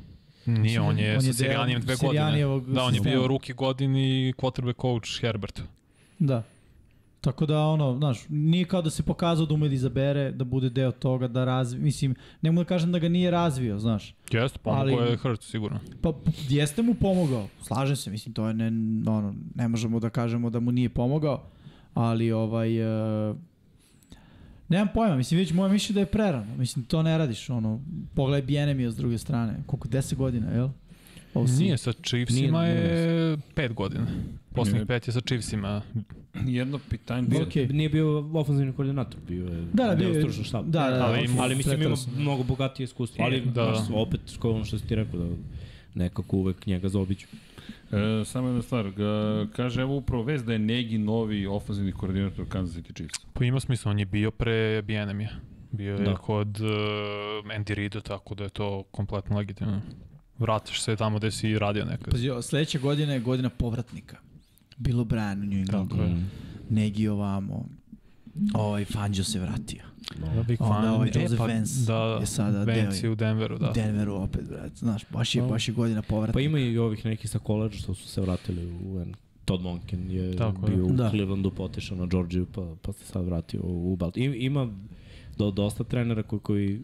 [0.47, 2.45] Nije, on je On je sa Sirijanijem dve godine.
[2.67, 5.63] Da, on je bio ruki godini i quarterback coach Herbert.
[6.19, 6.43] Da.
[7.21, 10.71] Tako da, ono, znaš, nije kao da se pokazao da ume da izabere, da bude
[10.71, 14.15] deo toga, da razvi, mislim, ne mogu da kažem da ga nije razvio, znaš.
[14.31, 15.81] Jeste, pomogao Ali- je Hurts sigurno.
[16.03, 16.13] Pa
[16.49, 18.67] jeste mu pomogao, slažem se, mislim, to je ne,
[19.11, 21.43] ono, ne možemo da kažemo da mu nije pomogao,
[21.95, 22.83] ali ovaj,
[23.31, 23.37] uh,
[24.69, 27.81] nemam pojma, mislim, vidiš, moje mišlje da je prerano, mislim, to ne radiš, ono,
[28.15, 30.69] pogledaj Bijenemija s druge strane, koliko, 10 godina, jel?
[31.35, 31.51] OC.
[31.59, 34.07] Nije, sa Chiefsima Nije, je pet godina.
[34.53, 35.83] Poslednjih pet je sa Chiefsima.
[36.37, 37.23] Jedno pitanje.
[37.23, 37.73] Bio- Okay.
[37.73, 40.65] Nije bio ofenzivni koordinator, bio je Da, da, bio deo stručnog štaba.
[40.65, 43.25] da, da, da, ali, ali ali mislim ima mnogo bogatije iskustvo.
[43.25, 43.53] Ali Da.
[43.53, 43.87] da.
[43.93, 45.37] opet, kao ono što si ti rekao, da
[45.95, 47.27] nekako uvek njega zaobiću.
[47.93, 48.91] E, samo jedna stvar.
[48.91, 49.13] Ga,
[49.47, 53.19] kaže, evo upravo vez da je Negi novi ofenzivni koordinator Kansas City Chiefs.
[53.33, 55.31] Pa ima smisla, on je bio pre Bijenemija.
[55.73, 56.15] Bio je Da.
[56.15, 56.67] kod uh,
[57.49, 59.81] Andy Reida, tako da je to kompletno legitimno.
[60.39, 62.11] Vratiš se tamo gde si radio nekad.
[62.11, 64.17] Pazi, ovo, sledeća godina je godina povratnika.
[64.81, 66.17] Bilo Brian u New Englandu, Tako je.
[66.71, 67.65] Negi ovamo,
[68.55, 69.83] ovaj Fangio se vratio.
[70.35, 70.89] Da, Big Onda fan.
[70.89, 73.71] ovaj E, Joseph pa, Vance da, je sada Vance deo- u Denveru, da.
[73.71, 74.73] Denveru opet, brat.
[74.75, 76.33] Znaš, baš je, baš je godina povratnika.
[76.33, 79.15] Pa ima i ovih nekih sa koleđa što su se vratili u N.
[79.45, 81.11] Todd Monken je Tako bio u Da.
[81.11, 84.17] Clevelandu, potešao na Georgiju, pa, pa se sad vratio u Balt.
[84.17, 84.69] I, ima
[85.39, 86.83] do, dosta trenera koji, koji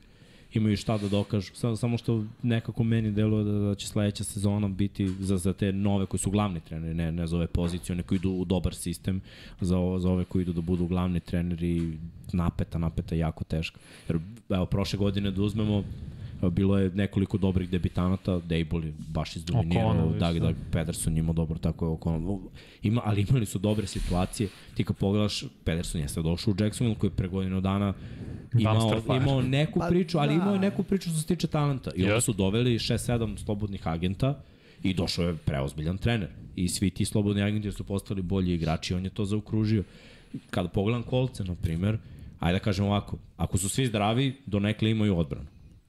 [0.53, 1.55] imaju šta da dokažu.
[1.55, 5.73] Samo, samo što nekako meni deluje da, da će sledeća sezona biti za, za te
[5.73, 9.21] nove koji su glavni treneri, ne, ne za ove pozicije, koji idu u dobar sistem,
[9.61, 11.99] za, za ove koji idu da budu glavni treneri,
[12.33, 13.79] napeta, napeta, jako teško.
[14.09, 14.19] Jer,
[14.49, 15.85] evo, prošle godine da uzmemo,
[16.43, 20.41] bilo je nekoliko dobrih debitanata, Dable je baš izdominirao, isto.
[20.41, 22.41] Doug Pederson imao dobro, tako je O'Connell.
[22.83, 24.49] Ima, ali imali su dobre situacije.
[24.75, 27.95] Ti kad pogledaš, Pederson jeste došao u Jacksonville koji je pre godinu dana
[28.59, 30.35] imao, imao neku Pa priču, ali da.
[30.35, 31.91] imao je neku priču što se tiče talenta.
[31.97, 34.41] I onda su doveli 6-7 slobodnih agenta
[34.83, 36.29] i došao je preozbiljan trener.
[36.57, 39.85] I svi ti slobodni agenti su postali bolji igrači, on je to zaokružio.
[40.51, 41.99] Kada pogledam kolce, na primer,
[42.39, 45.47] ajde da kažem ovako, ako su svi zdravi, donekle imaju odbranu.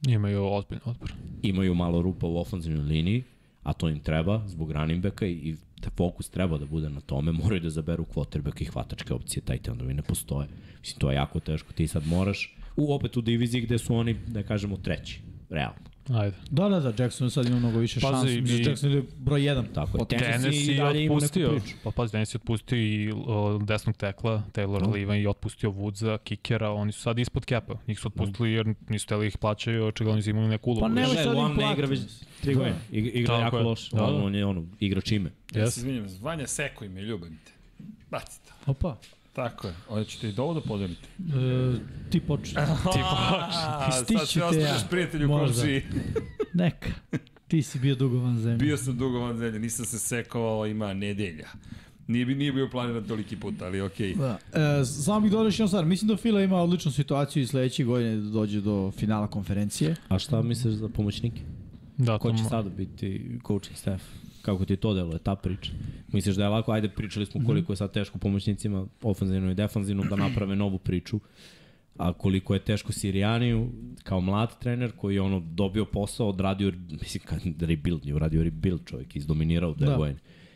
[0.08, 1.14] Imaju ozbiljno odbor.
[1.41, 3.24] Imaju malo rupa u ofenzivnoj liniji,
[3.64, 7.01] a to im treba zbog running backa i, i da fokus treba da bude na
[7.01, 10.47] tome, moraju da zaberu quarterback i hvatačke opcije, taj tendovi ne postoje.
[10.80, 14.16] Mislim, to je jako teško, ti sad moraš, u, opet u diviziji gde su oni,
[14.28, 15.88] da kažemo, treći, realno.
[16.14, 16.36] Ajde.
[16.49, 18.41] Da, da, da, Jackson sad ima mnogo više Pazi, šansi.
[18.41, 19.64] Mislim, Jackson je broj 1.
[19.74, 20.05] Tako je.
[20.05, 21.76] Tennessee Tennessee i je dalje ima neku otpustio, priču.
[21.84, 24.88] pa pazi, Tennessee je otpustio i uh, desnog tekla, Taylor No.
[24.88, 24.93] no.
[24.93, 27.74] Levan i otpustio Woodsa, kickera, oni su sad ispod kepa.
[27.88, 30.82] Njih su otpustili jer nisu teli ih plaćaju, očigledno su imali neku ulogu.
[30.82, 31.99] Pa nema Žel, sad im ne igra već
[32.41, 32.76] tri godine.
[32.91, 33.89] Igra, Tako jako loš.
[33.89, 34.03] Da, da.
[34.05, 35.32] On, je ono, igra čime.
[35.53, 35.84] Ja se Yes.
[35.84, 37.51] izvinjam, Vanja seko ime, ljubim te.
[38.12, 38.72] Baci to.
[38.72, 38.97] Opa,
[39.38, 39.73] Tako je.
[39.88, 41.07] Hoćete i da ovo da podelite?
[41.19, 41.75] e,
[42.09, 42.65] ti počne.
[42.93, 43.91] Ti počne.
[43.91, 44.47] Sad se te ja.
[44.47, 45.61] ostaneš prijatelj u Možda.
[45.61, 45.81] komšiji.
[46.53, 46.89] Neka.
[47.47, 48.57] Ti si bio dugo van zemlje.
[48.57, 51.47] Bio sam dugo van zemlje, nisam se sekovao, ima nedelja.
[52.07, 54.15] Nije, bi, nije bio planiran toliki put, ali okej.
[54.15, 54.39] Da.
[54.81, 55.85] E, samo bih dodao još jednu stvar.
[55.85, 59.95] Mislim da Fila ima odličnu situaciju i sledeće godine da dođe do finala konferencije.
[60.07, 61.41] A šta misliš za pomoćnike?
[61.97, 64.03] Da, Ko će sada biti coaching staff?
[64.47, 65.71] Kako ti to deluje, ta priča?
[66.13, 66.71] Misliš da je lako?
[66.71, 71.19] Ajde, pričali smo koliko je sad teško pomoćnicima, ofenzivno i defanzivno, da naprave novu priču.
[71.97, 73.69] A koliko je teško Sirijaniju,
[74.03, 78.85] kao mlad trener koji je ono dobio posao, odradio, mislim, kad rebuild, nije uradio rebuild
[78.85, 80.13] čovjek, izdominirao dve Da.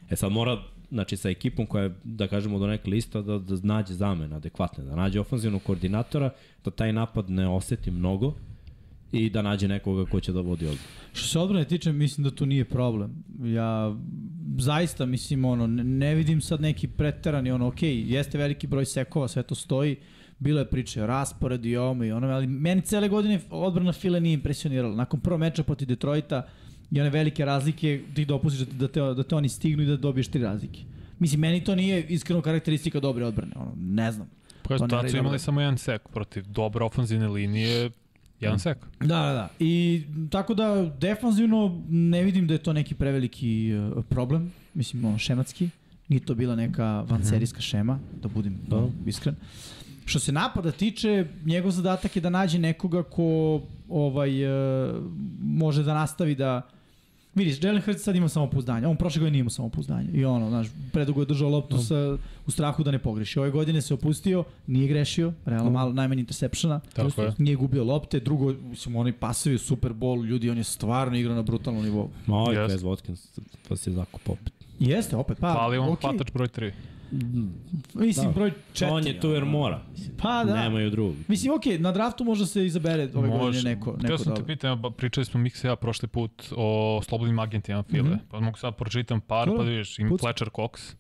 [0.10, 3.56] E sad mora, znači sa ekipom koja je, da kažemo, do neke lista, da, da
[3.64, 6.30] nađe zamene adekvatne, da nađe ofenzivnog koordinatora,
[6.66, 8.36] da taj napad ne oseti mnogo
[9.12, 10.88] i da nađe nekoga ko će da vodi odbranu.
[11.14, 13.24] Što se odbrane tiče, mislim da to nije problem.
[13.44, 13.96] Ja
[14.58, 19.44] zaista mislim ono, ne, vidim sad neki preterani ono, ok, jeste veliki broj sekova, sve
[19.44, 19.96] to stoji,
[20.40, 24.20] bilo je priče o rasporedu i ovome i onome, ali meni cele godine odbrana Fila
[24.20, 24.96] nije impresionirala.
[24.96, 26.48] Nakon prvog meča protiv Detroita
[26.92, 30.28] i one velike razlike, ti dopustiš da te, da te oni stignu i da dobiješ
[30.28, 30.80] tri razlike.
[31.20, 34.30] Mislim, meni to nije iskreno karakteristika dobre odbrane, ono, ne znam.
[34.64, 35.40] Pa su imali dobro.
[35.40, 37.92] samo jedan sek protiv dobre ofenzivne linije,
[38.42, 38.78] jedan sek.
[39.00, 39.50] Da, da, da.
[39.60, 45.18] I tako da defanzivno ne vidim da je to neki preveliki uh, problem, mislim ono
[45.18, 45.70] šematski,
[46.08, 48.76] nije to bila neka vanserijska šema, da budem Da.
[48.76, 48.88] da.
[49.06, 49.36] iskren.
[50.06, 55.04] Što se napada tiče, njegov zadatak je da nađe nekoga ko ovaj uh,
[55.44, 56.62] može da nastavi da
[57.36, 58.88] Vidiš, Jalen Hurts sad ima samopouzdanje.
[58.88, 60.10] On prošle godine nije imao samopouzdanje.
[60.14, 62.18] I ono, znaš, predugo je držao loptu sa,
[62.48, 63.40] u strahu da ne pogreši.
[63.40, 66.80] Ove godine se opustio, nije grešio, realno malo najmanje intersepšena.
[66.94, 67.34] Tako je.
[67.38, 71.36] Nije gubio lopte, drugo, mislim, oni pasovi u Super Bowl, ljudi, on je stvarno igrao
[71.36, 72.10] na brutalnom nivou.
[72.28, 72.78] Ma Jeste.
[72.78, 74.54] Quez Watkins, pa se zakop opet.
[74.80, 76.10] Jeste, opet, pa, Ali on okej.
[76.10, 76.72] hvatač broj 3.
[77.94, 78.32] Mislim, Da.
[78.32, 78.88] broj četiri.
[78.90, 79.82] On je tu jer mora.
[80.18, 80.56] Pa da.
[80.56, 81.16] Nemaju drugog.
[81.28, 84.46] Mislim, okej, na draftu možda se izabere ove godine neko, Teo neko sam te dobro.
[84.46, 88.04] pitan, ba- pričali smo Miksa ja prošli put o slobodnim agentima File.
[88.04, 88.14] Mhm.
[88.30, 89.58] Pa mogu sad pročitam par, Dobro.
[89.58, 90.18] pa da vidiš, ima.
[90.18, 90.96] Fletcher Cox.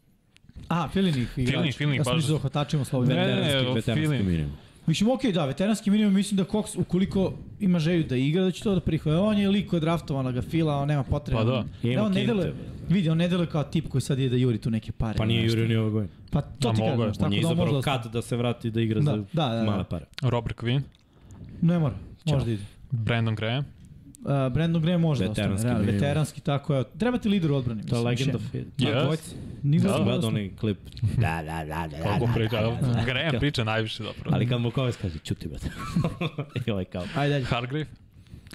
[0.67, 1.51] A, Filinih igrač.
[1.51, 3.15] Filinih, Filinih, ja sam baš- mislio da hvatačima slobodno.
[3.15, 4.45] Ne, ne, ne, Veteranski,
[4.87, 8.63] Mislim, okej, da, veteranski minimum, mislim da Cox, ukoliko ima želju da igra, da će
[8.63, 9.21] to da prihvata.
[9.21, 11.37] On je lik koji je draftovan, ga fila, on nema potrebe.
[11.37, 11.53] Pa da.
[11.53, 12.27] On- Ima on ne kinte.
[12.27, 12.53] deluje,
[12.89, 15.17] vidi, on ne deluje kao tip koji sad ide da juri tu neke pare.
[15.17, 16.13] Pa nije jurio ni ove godine.
[16.31, 16.97] Pa to A ti mogao je.
[16.99, 18.99] kažem, On tako je da on može izabrao da kad da se vrati da igra
[18.99, 19.63] Da, za da, da, da.
[19.63, 20.05] male pare.
[20.21, 20.81] Robert Quinn,
[21.61, 22.33] Ne mora, Ćao.
[22.33, 22.63] može da ide.
[22.91, 23.65] Brandon Graham.
[24.21, 26.01] Uh, Brandon Graham može da Veteranski ostane, realno, minimum.
[26.01, 26.83] veteranski, tako je.
[26.97, 28.49] Treba ti lider u odbrani, To je legenda šema.
[28.51, 28.67] fit.
[28.77, 29.07] Yes.
[29.07, 29.17] Yes.
[29.63, 29.89] Nije Da.
[29.89, 30.77] da, da, gledao onaj klip.
[31.17, 33.03] Da, da, da, da, Koliko da, priča, da, da.
[33.05, 34.35] Graham priča najviše zapravo.
[34.35, 35.69] Ali kad mu Kovac kaže, čuti brate.
[36.67, 37.45] I ovaj kao, Ajde, ajde.
[37.45, 37.85] Hargrave,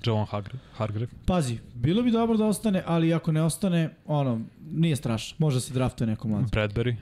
[0.04, 1.06] Joan Hargrave, Hargrave.
[1.26, 5.36] Pazi, bilo bi dobro da ostane, ali ako ne ostane, ono, nije strašno.
[5.38, 6.46] Može da se draftuje neko mlađe.
[6.46, 6.94] Bradbury.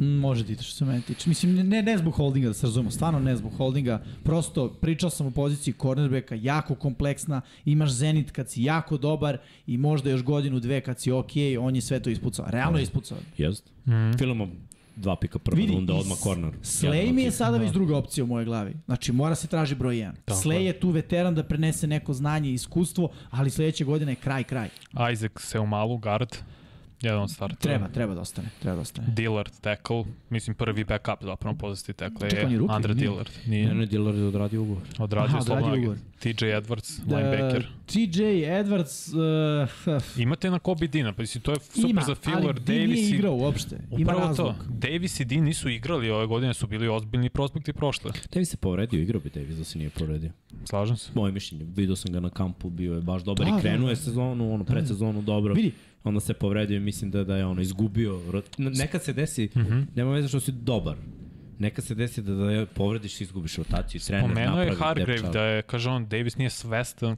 [0.00, 1.28] Može da ide što se mene tiče.
[1.28, 4.02] Mislim, ne, ne zbog holdinga, da se razumemo, stvarno ne zbog holdinga.
[4.22, 9.78] Prosto, pričao sam o poziciji cornerbacka, jako kompleksna, imaš Zenit kad si jako dobar i
[9.78, 12.46] možda još godinu, dve kad si okej, on je sve to ispucao.
[12.48, 13.18] Realno je ispucao.
[13.38, 13.70] jest.
[13.86, 14.18] Mm.
[14.18, 14.50] Filmom
[14.96, 16.52] dva pika prva Vidi, runda, odmah corner.
[16.62, 18.74] Slay mi je sada već druga opcija u mojoj glavi.
[18.86, 20.12] Znači, mora se traži broj 1.
[20.24, 20.64] Tako Slay je.
[20.64, 24.68] je tu veteran da prenese neko znanje i iskustvo, ali sledeće godine je kraj, kraj.
[25.12, 26.36] Isaac Seumalu, guard.
[27.02, 27.74] Jedan od startera.
[27.74, 29.08] Treba, treba da ostane, treba da ostane.
[29.10, 30.04] Dillard, tackle.
[30.30, 33.08] Mislim, prvi backup zapravo poziciji tackle Čekaj, je Andre nije?
[33.08, 33.30] Dillard.
[33.46, 33.66] Nije.
[33.66, 34.82] Ne, ne, Dillard je odradio ugovor.
[34.98, 36.04] Odradio Aha, slobodno odradio agent.
[36.18, 37.66] TJ Edwards, Da, linebacker.
[37.86, 39.12] TJ Edwards,
[39.86, 42.38] uh, Imate na Kobe Dina, pa mislim, to je super ima, za filler.
[42.40, 43.76] ali Dean Davis nije igrao uopšte.
[43.90, 44.54] Ima Upravo razlog.
[44.56, 44.64] to.
[44.70, 48.12] Davis i Dean nisu igrali ove godine, su bili ozbiljni prospekti prošle.
[48.32, 50.30] Davis se povredio, igrao bi Davis da se nije povredio.
[50.64, 51.10] Slažem se.
[51.14, 53.90] Moje mišljenje, vidio sam ga na kampu, bio je baš dobar Da, i krenuo da,
[53.90, 54.00] je da.
[54.02, 55.54] sezonu, ono, predsezonu dobro.
[55.54, 55.72] Vidi,
[56.04, 58.20] Onda se povredio i mislim da, da je ono izgubio.
[58.58, 59.80] Nekad se desi, Mhm.
[59.94, 60.96] nema veze što si dobar.
[61.58, 64.00] Nekad se desi da, da je povrediš i izgubiš rotaciju.
[64.00, 67.16] Trener Pomenuo je napravi Hargrave da je, kaže on, Davis nije svestan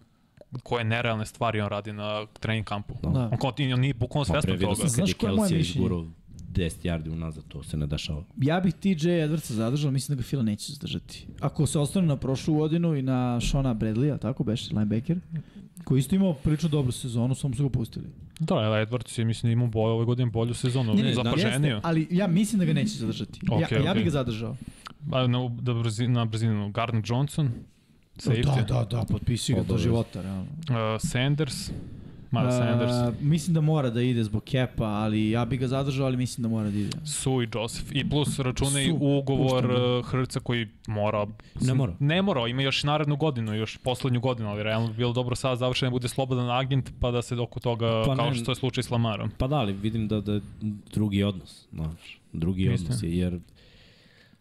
[0.63, 2.95] koje nerealne stvari on radi na trening kampu.
[3.05, 3.09] Da.
[3.33, 4.75] On, kao, on nije bukvalno Pa, svestan toga.
[4.77, 5.71] sam Znaš je koje je moje mišljenje?
[5.77, 6.07] izgurao
[6.53, 8.25] 10 yardi unazad, to se ne dešava.
[8.39, 11.27] ja bih TJ Edwardsa zadržao, mislim da ga Fila neće zadržati.
[11.41, 15.19] Ako se ostane na prošlu godinu i na Shona Bradleya, tako beše, linebacker,
[15.85, 18.05] koji isto imao prilično dobru sezonu, samo su ga pustili.
[18.41, 21.75] Da, ali Edwards je, mislim, da imao bolju, ove godine bolju sezonu, Ne, ne, zapaženiju.
[21.75, 23.41] jeste, ali ja mislim da ga neće zadržati.
[23.61, 24.57] ja, Okej, ja bih ga zadržao.
[25.13, 27.51] A, na, da brzi, na brzinu, Gardner Johnson,
[28.19, 30.43] safety, Da, da, da, potpisi ga do života, realno.
[30.43, 31.71] Uh, Sanders,
[32.41, 36.07] Miles Sanders, A, mislim da mora da ide zbog kepa, ali ja bih ga zadržao,
[36.07, 36.97] ali mislim da mora da ide.
[37.05, 37.89] Su i Joseph.
[37.93, 41.27] I plus računa i ugovor uh, Hrca koji mora...
[41.61, 41.95] Ne mora.
[42.01, 45.59] Ne mora, ima još narednu godinu, još poslednju godinu, ali realno bi bilo dobro sad
[45.59, 48.55] završen da bude slobodan agent, pa da se oko toga, Pa kao ne- što je
[48.57, 49.31] slučaj s Lamarom.
[49.39, 50.41] Pa da, ali vidim da, da je
[50.95, 52.87] drugi odnos, znaš, drugi Mislim.
[52.87, 53.41] odnos je, jer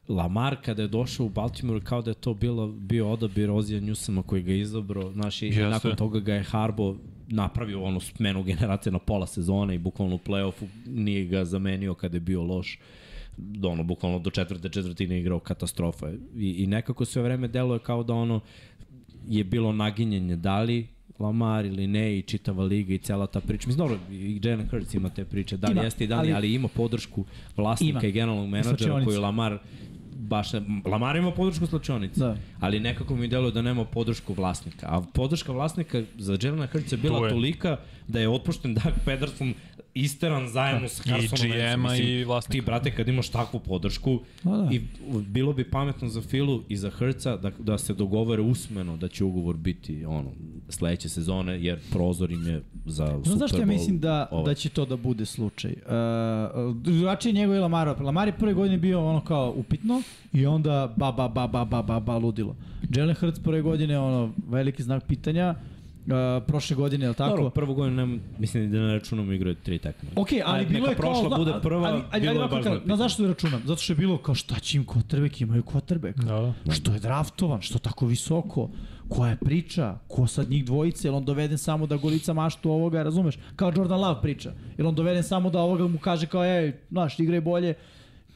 [0.10, 4.24] Lamar kada je došao u Baltimore kao da je to bilo, bio odabir Ozija Newsoma
[4.24, 5.64] koji ga izabrao, znaš, i Jeste.
[5.70, 6.96] nakon toga ga je Harbo
[7.28, 12.16] napravio onu smenu generacije na pola sezone i bukvalno u play-offu nije ga zamenio kada
[12.18, 12.80] je bio loš
[13.38, 16.10] do ono, bukvalno do četvrte četvrtine igrao katastrofa.
[16.38, 18.40] I, I nekako sve vreme deluje kao da ono
[19.28, 20.88] je bilo naginjenje da li
[21.20, 23.68] Lamar ili ne i čitava liga i cela ta priča.
[23.68, 26.28] Mislim, dobro, i Jalen Hurts ima te priče, da li Ima, jeste i da li,
[26.28, 27.26] ali, ali- ima podršku
[27.58, 28.08] vlasnika Ima.
[28.08, 29.06] i generalnog menadžera slačionice.
[29.06, 29.60] koju Lamar
[30.26, 30.48] baš,
[30.86, 32.38] Lamar ima podršku slačionice, Da.
[32.60, 34.88] ali nekako mi deluje da nema podršku vlasnika.
[34.90, 39.54] A podrška vlasnika za Jelena Hurtsa je bila tolika da je otpušten Doug Pederson
[39.96, 41.76] isteran zajedno sa I Carsonom Wentzom.
[41.76, 42.52] GM-a i vlasnika.
[42.52, 44.70] Ti, brate, kad imaš takvu podršku, Da, da.
[44.72, 44.82] i
[45.28, 49.24] bilo bi pametno za Filu i za Hrca da, da se dogovore usmeno da će
[49.24, 50.32] ugovor biti ono,
[50.70, 54.46] sledeće sezone, jer prozor im je za Super Znaš zašto ja Bowl mislim da, ovaj.
[54.46, 55.72] da će to da bude slučaj?
[55.72, 58.02] Uh, drugačije njegov i Lamar.
[58.02, 60.02] Lamar je prve godine bio ono kao upitno
[60.34, 62.56] i onda ba, ba, ba, ba, ba, ba, ba, ludilo.
[62.90, 65.56] Jalen Hurts prve godine ono veliki znak pitanja.
[66.06, 67.36] Uh, prošle godine, je li tako?
[67.36, 70.10] Dobro, prvu godinu nem, mislim da ne računamo igraju tri tekme.
[70.16, 71.14] Ok, ali Ajde, bilo je kao...
[71.14, 73.62] prošla bude prva, ali, ali, bilo ali, je baš Na zašto da računam?
[73.66, 76.18] Zato što je bilo kao šta će im kotrbek, imaju kotrbek.
[76.18, 76.72] Da, da.
[76.72, 78.70] Što je draftovan, što tako visoko,
[79.10, 83.04] koja je priča, ko sad njih dvojice, jel on doveden samo da golica maštu ovoga,
[83.04, 83.38] razumeš?
[83.56, 84.54] Kao Jordan Love priča.
[84.78, 87.74] Jel on doveden samo da ovoga mu kaže kao, ej, znaš, igraj bolje,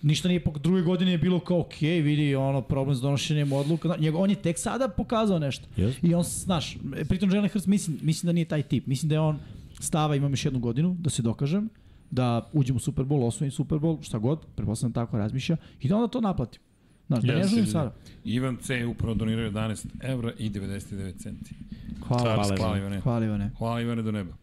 [0.02, 3.96] ništa nije, po druge godine je bilo kao, ok, vidi, ono, problem s donošenjem odluka,
[4.00, 5.68] njegov, on je tek sada pokazao nešto.
[5.78, 5.94] Yes.
[6.02, 6.78] I on, znaš,
[7.10, 9.40] pritom Jalen Hurts, mislim, mislim da nije taj tip, mislim da je on
[9.80, 11.70] stava, imam još jednu godinu, da se dokažem,
[12.12, 15.96] da uđem u Super Bowl, osvojim Super Bowl, šta god, pretpostavljam tako razmišlja, i da
[15.96, 16.62] onda to naplatim.
[17.08, 17.72] Znaš, da ne želim vidi.
[17.72, 17.94] sada.
[18.24, 18.76] Ivan C.
[18.76, 21.56] je upravo donirao 11 evra i 99 centi.
[22.08, 23.00] Hvala, Hvala, Hvala Ivane.
[23.02, 23.52] Hvala Ivane.
[23.58, 24.34] Hvala Ivane do neba.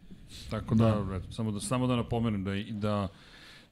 [0.50, 1.20] Tako da, da.
[1.32, 3.08] Samo da samo da napomenem da da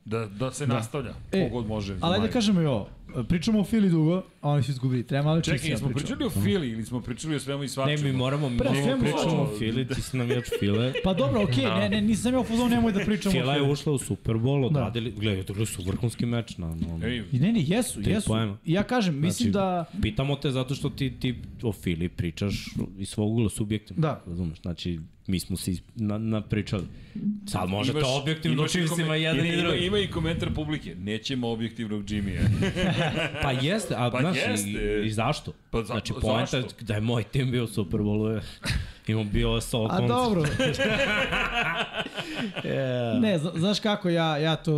[0.04, 0.74] da da se da.
[0.74, 1.96] nastavlja E, kogod može.
[2.00, 2.88] Ali ajde da kažemo i ovo.
[3.28, 5.02] Pričamo o Fili dugo, a oni su izgubili.
[5.02, 5.98] Treba malo Čekaj, čistija jesmo priča.
[5.98, 8.02] pričali o Fili ili smo pričali o svemu i Ne, svačemu?
[8.04, 10.92] mi moramo, mi Pre moramo svemu pričamo o Fili, ti si nam još File.
[11.04, 11.78] Pa dobro, okej, Da.
[11.78, 13.72] ne, ne, nisam imao fuzon, nemoj da pričamo Fila o je Fili.
[13.72, 15.20] ušla u Super Bowl, odradili, da.
[15.20, 17.06] gledaj, to su vrhunski meč na, na ono.
[17.08, 18.26] I ne, ne, jesu, jesu.
[18.26, 18.56] poena.
[18.64, 19.84] I ja kažem, mislim Znači, da...
[20.02, 22.66] Pitamo te zato što ti, ti o Fili pričaš
[22.98, 24.00] iz svog ugla subjektivno.
[24.00, 24.22] Da.
[24.26, 26.84] Razumeš, znači mi smo se na, na pričali.
[27.46, 29.78] Sad može imaš- to objektivno imaš i čim si ima komen- jedan ima, i drugi.
[29.78, 30.94] ima i komentar publike.
[30.94, 32.40] Nećemo objektivnog Jimmya.
[33.42, 34.70] Pa jeste, a Pa znaš, jeste.
[34.70, 35.52] i, i zašto?
[35.70, 36.84] Pa za- znači, poenta zašto?
[36.84, 38.40] da je moj tim bio Super Bowlu
[39.06, 40.08] je imao bio solo A koncert.
[40.08, 40.42] dobro,
[42.64, 43.20] Yeah.
[43.20, 44.72] ne, zna- znaš kako ja, ja to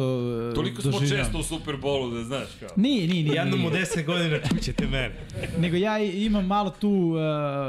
[0.51, 1.25] e, Toliko smo doživljavam.
[1.25, 2.69] često u Superbolu da znaš kao.
[2.77, 3.37] Nije, nije, nije.
[3.37, 5.15] Jednom u 10 godina čućete mene.
[5.59, 7.19] Nego ja imam malo tu uh,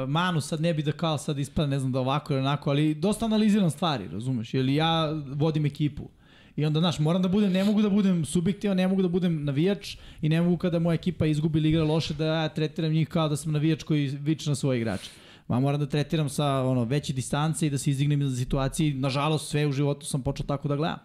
[0.09, 2.95] manu, sad ne bi da kao sad ispada, ne znam da ovako ili onako, ali
[2.95, 4.53] dosta analiziram stvari, razumeš?
[4.53, 6.09] Jer ja vodim ekipu.
[6.55, 9.43] I onda, znaš, moram da budem, ne mogu da budem subjektivan, ne mogu da budem
[9.45, 13.07] navijač i ne mogu kada moja ekipa izgubi ili igra loše da ja tretiram njih
[13.07, 15.09] kao da sam navijač koji viče na svoje igrače.
[15.47, 18.93] Ma moram da tretiram sa ono veće distance i da se izdignem iz situacije.
[18.93, 20.99] Nažalost, sve u životu sam počeo tako da gledam.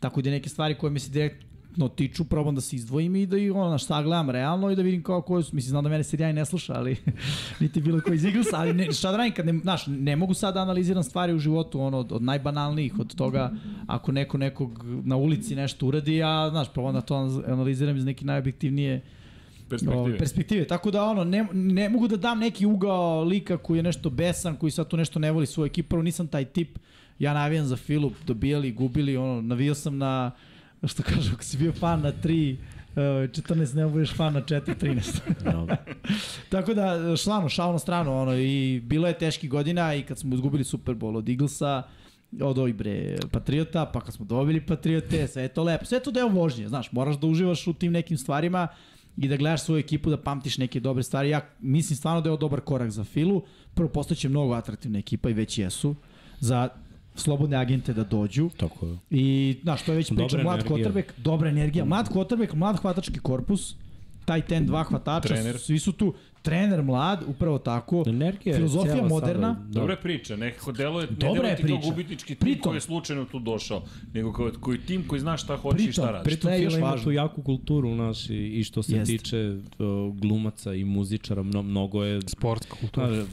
[0.00, 3.38] Tako da neke stvari koje mi se direktno tiču, probam da se izdvojim i da
[3.38, 6.04] ih ono, šta gledam realno i da vidim kao koje su, mislim, znam da mene
[6.04, 6.96] serija i ne sluša, ali
[7.60, 10.34] niti bilo koji iz Eaglesa, ali ne, šta da radim kad ne, znaš, ne mogu
[10.34, 13.52] sad da analiziram stvari u životu, ono, od, od najbanalnijih, od toga
[13.86, 17.16] ako neko nekog na ulici nešto uradi, ja, znaš, probam da to
[17.46, 19.02] analiziram iz neke najobjektivnije
[19.68, 20.00] Perspektive.
[20.00, 20.66] Ovaj, perspektive.
[20.66, 24.56] Tako da ono, ne, ne mogu da dam neki ugao lika koji je nešto besan,
[24.56, 26.78] koji sad tu nešto ne voli svoju ekipu, prvo nisam taj tip.
[27.18, 30.30] Ja navijam za Filu, dobijali, gubili, ono, navijao sam na,
[30.86, 32.56] što kažu, ako si bio fan na 3,
[32.96, 35.52] 14 ne budeš fan na 4, 13.
[35.52, 35.76] Dobro.
[36.52, 40.34] Tako da, šlano, šao na stranu, ono, i bilo je teških godina i kad smo
[40.34, 41.82] izgubili Super Bowl od Eaglesa,
[42.40, 45.84] od ovih bre Patriota, pa kad smo dobili Patriote, sve je to lepo.
[45.84, 48.68] Sve je to deo vožnje, znaš, moraš da uživaš u tim nekim stvarima
[49.20, 51.30] i da gledaš svoju ekipu, da pamtiš neke dobre stvari.
[51.30, 53.42] Ja mislim stvarno da je ovo dobar korak za Filu.
[53.74, 55.94] Prvo, postaće mnogo atraktivna ekipa i već jesu
[56.40, 56.68] za
[57.14, 58.50] slobodne agente da dođu.
[58.56, 58.98] Tako je.
[59.10, 63.74] I, znaš, to je već priča, mlad kotrbek, dobra energija, mlad kotrbek, mlad hvatački korpus,
[64.28, 65.58] taj ten dva hvatača, Trener.
[65.58, 66.08] svi su tu,
[66.42, 71.32] trener mlad, upravo tako, Energija filozofija moderna, sada, Dobra je priča, nekako deluje, ne Dobra
[71.32, 73.82] deluje je ti kao gubitnički tim Pritom- koji je slučajno tu došao,
[74.14, 76.24] nego kao, koji tim koji zna šta hoće i Pritom- šta radi.
[76.24, 77.04] pritom- Pritom je još ima važno.
[77.04, 79.12] tu jaku kulturu naš i, i što se Jeste.
[79.12, 79.48] tiče
[79.78, 82.20] uh, glumaca i muzičara, mno, mnogo je...
[82.22, 83.14] Sportska kultura.
[83.14, 83.26] Znaš,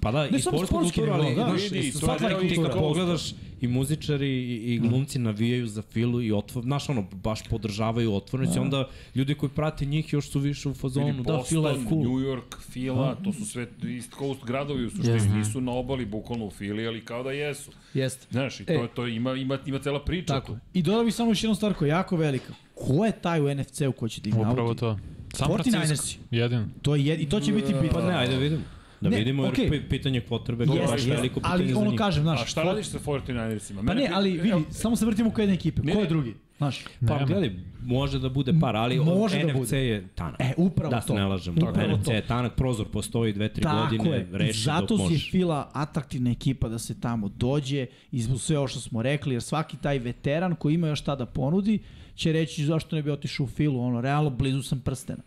[0.00, 1.44] Pa da, Ne i sportsku sportski kulturu, ali da.
[1.44, 3.22] znaš, Vidi, i to stvarno je ti kad pogledaš
[3.60, 8.58] i muzičari i, i glumci navijaju za Filu i otvor, znaš ono, baš podržavaju otvornici,
[8.58, 12.00] onda ljudi koji prate njih još su više u fazonu, Vidi, da, Fila je cool.
[12.00, 15.28] New York, Fila, to su sve East Coast gradovi u suštini, Jeste.
[15.30, 17.70] nisu na obali, bukvalno u Fili, ali kao da jesu.
[17.94, 18.26] jeste.
[18.30, 18.88] Znaš, i to, E.
[18.88, 20.46] to ima, ima, ima cela priča Tako.
[20.46, 20.58] tu.
[20.74, 22.52] I dodao bih samo još jednu stvar koja je jako velika.
[22.76, 24.80] Ko je taj u NFC-u ko će da ih Upravo nauti?
[24.80, 24.98] to.
[25.34, 25.70] San 49ersi.
[25.76, 26.18] Francisco.
[26.30, 26.64] Jedin.
[26.82, 27.88] To je, jed- I to će biti bitno.
[27.92, 28.62] Pa ne, ajde vidimo.
[29.00, 31.10] Da Ne, vidimo, jer pitanje potrebe je Jeste, baš jeste.
[31.10, 31.98] veliko pitanje ali za ono njih.
[31.98, 33.82] kažem, znaš, A šta radiš sa 49ersima?
[33.86, 35.82] Pa ne, ali vidi, samo se vrtimo kod jedne ekipe.
[35.82, 36.34] Ne, Ko je drugi?
[36.58, 37.26] Znaš, Pa Nema.
[37.26, 37.50] gledaj,
[37.82, 39.78] može da bude par, ali Može da NFC bude.
[39.78, 40.40] je tanak.
[40.40, 41.06] E, upravo da to.
[41.06, 41.56] se ne lažemo.
[41.60, 42.12] Upravo NFC to.
[42.12, 44.26] je tanak, prozor postoji dve, tri Tako godine, je.
[44.32, 45.30] Reši zato dok je možeš.
[45.30, 49.42] Fila atraktivna ekipa da se tamo dođe i zbog sve ovo što smo rekli, jer
[49.42, 51.78] svaki taj veteran koji ima još šta da ponudi,
[52.14, 55.22] će reći zašto ne bi otišao u Filu, ono, realno blizu sam prstena.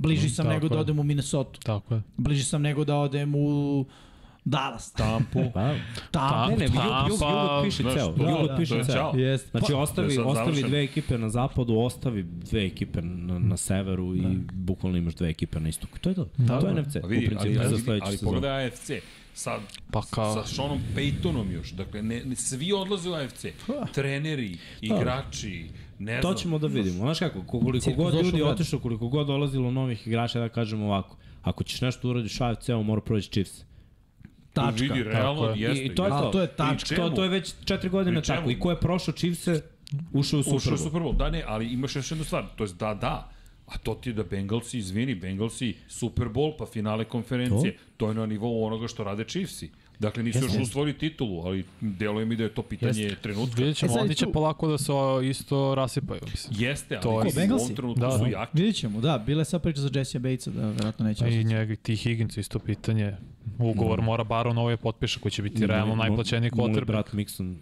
[0.00, 0.80] Bliži sam tako nego da je.
[0.80, 1.60] odem u Minnesota.
[1.62, 2.02] Tako je.
[2.16, 3.84] Bliži sam nego da odem u
[4.44, 4.92] Dallas.
[4.92, 5.40] Tampu.
[5.54, 5.74] Pa,
[6.10, 6.46] Tampa.
[6.48, 8.06] ne, ne, jug, Tampa, jug, jug piše znaš, ceo.
[8.08, 9.12] to- Jug da, piše je ceo.
[9.16, 9.50] Jest.
[9.50, 14.22] Znači, ostavi, sad ostavi dve ekipe na zapadu, ostavi dve ekipe na, na severu i
[14.52, 15.98] bukvalno imaš dve ekipe na istoku.
[15.98, 16.24] To je to.
[16.24, 18.32] to je NFC, Pa u vidi, ali, principu, ali, za sledeću ali sezonu.
[18.32, 18.90] pogledaj AFC.
[19.34, 19.60] Sad,
[19.92, 21.70] Pa kao- sa Seanom Paytonom još.
[21.70, 23.44] Dakle, ne, ne, svi odlaze u AFC.
[23.94, 25.68] Treneri, igrači,
[25.98, 26.22] ne znam.
[26.24, 26.96] To ćemo da vidimo.
[26.96, 31.16] Znaš kako, koliko god ljudi u otišao, koliko god dolazilo novih igrača, da kažemo ovako,
[31.42, 33.64] ako ćeš nešto uradiš u AFC-u, mora proći Chiefs.
[34.52, 34.82] Tačka.
[34.94, 35.60] Vidi, realno, Tako je.
[35.62, 35.84] jeste.
[35.84, 36.30] I to je to.
[36.32, 36.96] to je tačka.
[36.96, 38.50] To, to je već četiri godine tako.
[38.50, 39.60] I ko je prošao Chiefs-e,
[40.12, 40.84] ušao u Ušao Super Bowl.
[40.84, 41.16] Super Bowl.
[41.16, 42.44] Da, ne, ali imaš još jednu stvar.
[42.56, 43.30] To je da, da.
[43.66, 47.76] A to ti je da Bengalsi, izvini, Bengalsi, Super Bowl, pa finale konferencije.
[47.96, 49.70] To, je na nivou onoga što rade Chiefsi.
[50.00, 53.54] Dakle, nisu još usvojili titulu, ali deluje mi da je to pitanje trenutka.
[53.56, 54.92] Vidjet ćemo, E, oni će tu- polako da se
[55.24, 56.54] isto rasipaju, mislim.
[56.60, 58.30] Jeste, ali To je- u ovom trenutku Da, su da.
[58.30, 58.50] jaki.
[58.54, 61.44] Vidjet ćemo, da, bila je sad priča za Jesse Batesa, da verovatno neće I ostati.
[61.44, 63.16] njega, ti Higgins isto pitanje.
[63.58, 66.84] Ugovor mora Baron ovaj potpiše koji će biti realno najplaćeniji Moj quarterback.
[66.84, 67.54] brat Mixon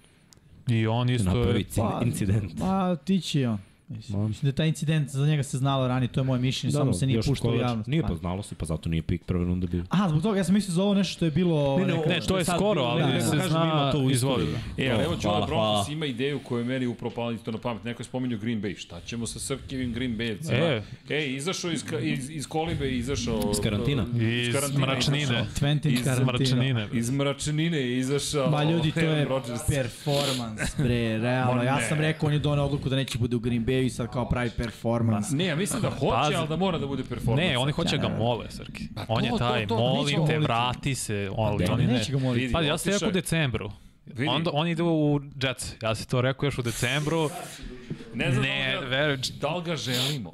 [0.69, 1.65] I on isto napravi je...
[1.67, 2.53] inci- incident.
[2.59, 3.59] Pa, ti će on.
[3.89, 6.93] Mislim, da je taj incident za njega se znalo ranije, to je moje mišljenje, samo
[6.93, 7.89] se nije puštao u javnost.
[7.89, 8.09] Nije Pa.
[8.09, 9.85] pa znalo se, pa zato nije pik prve runde bio.
[9.91, 11.79] A, zbog toga, ja sam mislio za ovo nešto što je bilo...
[11.79, 13.65] Ne, ne, neka- Ne, to je Sad skoro, bilo, ali ne, ne, se kažem, zna,
[13.65, 14.47] ima to u izvoli.
[14.77, 17.59] E, ali evo Joe hvala, Broncos ima ideju koja je meni upravo pala isto na
[17.59, 17.85] pamet.
[17.85, 18.79] Neko je spomenuo Green Bay.
[18.79, 20.83] Šta ćemo sa Srkivim Green Bayevcima?
[21.11, 21.15] E.
[21.15, 23.41] Ej, izašao iz, iz, iz kolibe, izašao...
[23.53, 24.07] Iz karantina.
[24.49, 25.47] Iz karantina mračnine.
[25.61, 26.33] Twentin Iz karantina.
[26.33, 26.89] Mračnine.
[26.93, 29.27] Iz mračnine je izašao Ma ljudi, to je
[29.69, 31.63] performance, bre, realno.
[31.63, 34.07] Ja sam rekao, on je donao odluku da neće bude u Green Bay i sad
[34.09, 35.37] kao pravi performance.
[35.37, 36.35] Ne, ja mislim da hoće, Pazi.
[36.35, 37.43] ali da mora da bude performance.
[37.43, 38.85] Ne, oni hoće Ja ga mole, Srki.
[38.97, 40.39] Pa On je to, taj, to, to, molim te, moliti.
[40.39, 41.31] vrati se.
[41.39, 41.93] Ali Ne, oni ne.
[41.93, 42.41] neće ga moliti.
[42.41, 43.13] Vidi, Pa ja sam rekao u je.
[43.13, 43.71] decembru.
[44.07, 44.29] Vidi.
[44.29, 45.75] Onda on ide u Jets.
[45.83, 47.31] Ja si to rekao još u decembru.
[48.19, 50.33] Ne znam Ne, da, li ga, veruj, da li ga želimo.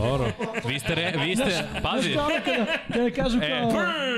[0.00, 0.32] dobro.
[0.64, 2.12] Vi ste, re, vi ste, pazi.
[2.12, 3.72] Znaš kao kada, kada kažu E, kao,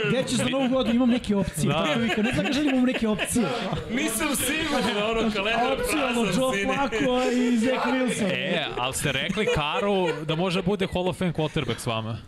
[0.09, 1.69] gde ćeš za novu godinu, imam neke opcije.
[1.69, 1.97] Da.
[2.09, 3.47] Tako ne znam ga želim, imam neke opcije.
[3.91, 6.75] Nisam siguran, ono, kalendar prazan, Joe sine.
[6.75, 8.31] Flacco i Zach Wilson.
[8.33, 12.19] E, ali ste rekli Karu da može bude Hall of Fame quarterback s vama.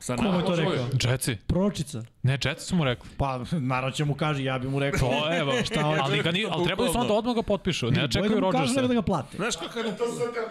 [0.00, 0.86] Sa Ko mu je to rekao?
[1.04, 1.36] Jetsi.
[1.46, 2.02] Pročica.
[2.22, 3.10] Ne, Jetsi su mu rekli.
[3.16, 5.08] Pa, naravno će mu kaže, ja bi mu rekao.
[5.10, 7.90] To je, ba, šta, ali, ga ni, ali trebaju su onda odmah ga potpišu.
[7.90, 8.74] Ne da čekaju mu kažu Rodgersa.
[8.74, 9.36] nego da ga plate.
[9.36, 9.96] Znaš kako kada...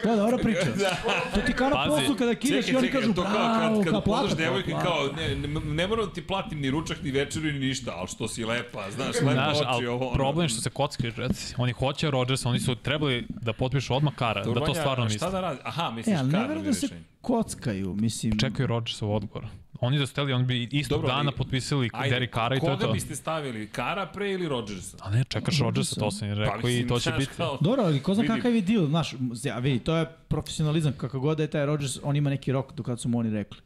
[0.04, 0.60] To je dobra priča.
[1.36, 4.04] To ti kao na poslu kada kideš i oni kažu, to kao bravo, kad, kad
[4.04, 4.22] plata.
[4.22, 7.60] podaš devojke kao, ne, ne, ne moram da ti platim ni ručak, ni večeru, ni
[7.60, 10.16] ništa, ali što si lepa, znaš, lepa Znaš, oči, ovo, ono.
[10.16, 11.56] problem je što se kockaju Jetsi.
[11.58, 15.32] Oni hoće Rodgersa, oni su trebali da potpišu odmah Kara, da to stvarno Šta misle.
[15.32, 15.60] da radi?
[15.64, 16.88] Aha, E, misliš ali ne karno verujem da se
[17.22, 18.40] kockaju, mislim.
[18.40, 19.39] Čekaju Rodgersov odgovor.
[19.82, 22.66] Oni da su teli, on bi istog Dobro, dana potpisali Ajde, Derek Kara i to
[22.66, 22.94] je koga to.
[22.94, 24.98] biste stavili, Kara pre ili Rodgersa?
[25.02, 27.32] A ne, čekaš Rodgersa, to sam im rekao i Pa mislim, to će biti.
[27.38, 28.34] kao- Dobro, ali ko zna Vidi.
[28.34, 29.14] kakav je deal, znaš,
[29.44, 32.74] ja, vidi, to je profesionalizam, kako god da je taj Rodgers, on ima neki rok
[32.74, 33.60] do kada su mu oni rekli.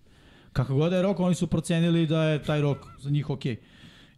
[0.53, 3.55] Kako god da je rok, oni su procenili da je taj rok za njih okej.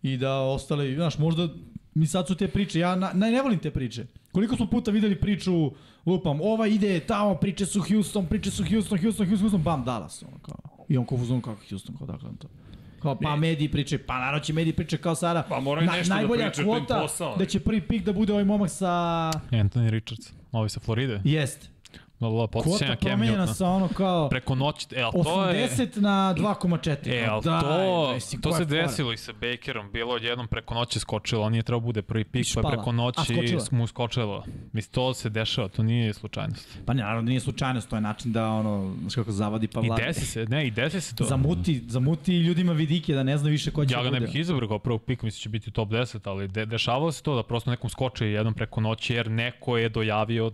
[0.03, 1.47] I da ostali, znaš, možda,
[1.93, 4.05] mi sad su te priče, ja na, ne, ne volim te priče.
[4.31, 5.71] Koliko smo puta videli priču,
[6.05, 10.23] lupam, ova ide tamo, priče su Houston, priče su Houston, Houston, Houston, Houston, bam, Dallas,
[10.23, 10.74] ono kao.
[10.89, 12.47] I on kao fuzon kako Houston, kao dakle to.
[13.01, 15.43] Kao, pa mediji priče, pa naravno će mediji priče kao sada.
[15.49, 17.35] Pa moraju nešto da najbolja pričaju, to im kvota posao.
[17.37, 18.87] da će prvi pik da bude ovaj momak sa...
[19.51, 21.21] Anthony Richards, ovi sa Floride.
[21.23, 21.74] Jest.
[22.19, 23.53] Kvota podsjećanja promenjena Newtona.
[23.53, 25.69] sa ono kao Preko noći, e, ali to je...
[25.69, 26.97] 80 na 2,4.
[27.05, 30.73] E, ali daj, to, mislim, to se je desilo i sa Bakerom, bilo odjednom preko
[30.73, 34.43] noći skočilo, on nije trebao bude prvi pik, pa je preko noći mu skočilo.
[34.73, 36.79] Mislim, to se dešava, to nije slučajnost.
[36.85, 39.87] Pa ne, naravno nije slučajnost, to je način da ono, znaš kako zavadi pa I
[39.87, 40.03] vlada.
[40.03, 41.23] desi se, ne, i desi se to.
[41.23, 44.35] Zamuti, zamuti ljudima vidike da ne zna više ko će Ja ga da ne bih
[44.35, 47.43] izabrao kao prvog pika, mislim će biti top 10, ali de, dešavalo se to da
[47.43, 50.51] prosto nekom skoči jednom preko noći jer neko je dojavio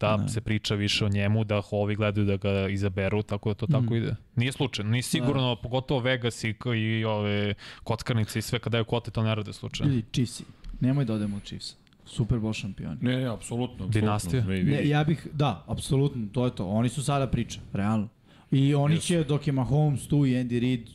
[0.00, 0.28] da Ne.
[0.28, 3.82] se priča više o njemu, da ovi gledaju da ga izaberu, tako da to tako
[3.84, 3.94] Mhm.
[3.94, 4.16] ide.
[4.36, 9.10] Nije slučajno, nije sigurno, pogotovo Vegas i, i ove kockarnice i sve kad daju kvote,
[9.10, 9.92] to ne rade slučajno.
[9.92, 10.44] Ljudi, Chiefsi.
[10.80, 11.76] Nemoj da odemo od Chiefs.
[12.06, 12.96] Super Bowl šampioni.
[13.00, 13.86] Ne, ne, apsolutno.
[13.88, 14.44] Dinastija.
[14.44, 16.66] Ne, Ne, ja bih, da, apsolutno, to je to.
[16.66, 18.08] Oni su sada priča, realno.
[18.50, 19.06] I oni Jesu.
[19.06, 20.88] će, dok je Mahomes tu i Andy Reid,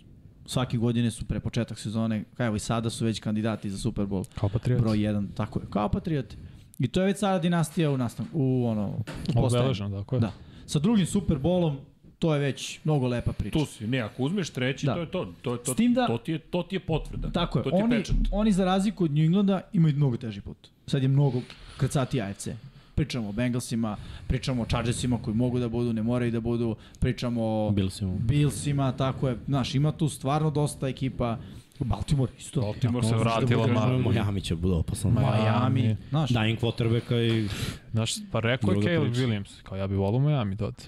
[0.46, 4.26] svake godine su pre početak sezone, kao i sada su već kandidati za Super Bowl.
[4.36, 4.82] Kao Patriot.
[4.82, 6.36] Broj 1, tako je, kao Patrioti.
[6.80, 8.94] I to je već sada dinastija u nastavku, u ono.
[9.36, 10.20] Obeleženo, tako je.
[10.20, 10.32] Da.
[10.66, 11.76] Sa drugim Super Bowlom,
[12.20, 13.60] to je već mnogo lepa priča.
[13.60, 14.94] Tu si, ne, ako uzmeš treći, Da.
[14.94, 15.34] to je to.
[15.42, 17.32] To, je to, S tim da- to, ti je, to ti je potvrda.
[17.32, 18.16] Tako je, to ti je oni, pečat.
[18.32, 20.58] oni za razliku od New Englanda imaju mnogo teži put.
[20.88, 21.42] Sad je mnogo
[21.78, 22.48] krcati AFC.
[22.96, 27.42] Pričamo o Bengalsima, pričamo o Chargersima koji mogu da budu, ne moraju da budu, pričamo
[27.44, 28.14] o Billsima.
[28.20, 29.38] Billsima, tako je.
[29.46, 31.38] Znaš, ima tu stvarno dosta ekipa.
[31.86, 32.62] Baltimore isto.
[32.62, 35.12] Baltimore se da vratila, ma- Miami će bude opasan.
[35.12, 35.82] Miami.
[35.82, 35.96] Miami.
[36.10, 37.48] Znaš, Dying quarterbacka i
[37.92, 39.14] Znaš, pa rekao je Caleb.
[39.14, 40.84] Williams, kao ja bi volao Miami da ode.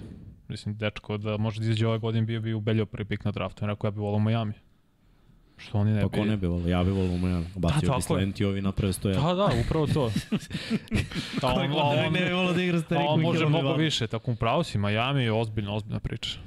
[0.48, 3.64] Mislim, dečko da može da izađe ove godine bio bi ubeljao prvi pik na draftu.
[3.64, 4.52] Ja Rekao ja bi volao Miami.
[5.56, 6.18] Što oni ne Pa bi...
[6.18, 7.46] ko ne bi volio, ja bi volio Umajana.
[7.54, 9.20] Bacio tako bi slenti, ovi naprave stoja.
[9.20, 10.04] Da, da, upravo to.
[11.42, 11.76] a on, a
[12.06, 14.78] on, ne bi volio da igra stari on može mnogo više, tako u pravu si,
[14.78, 16.38] Miami je ozbiljna, ozbiljna priča.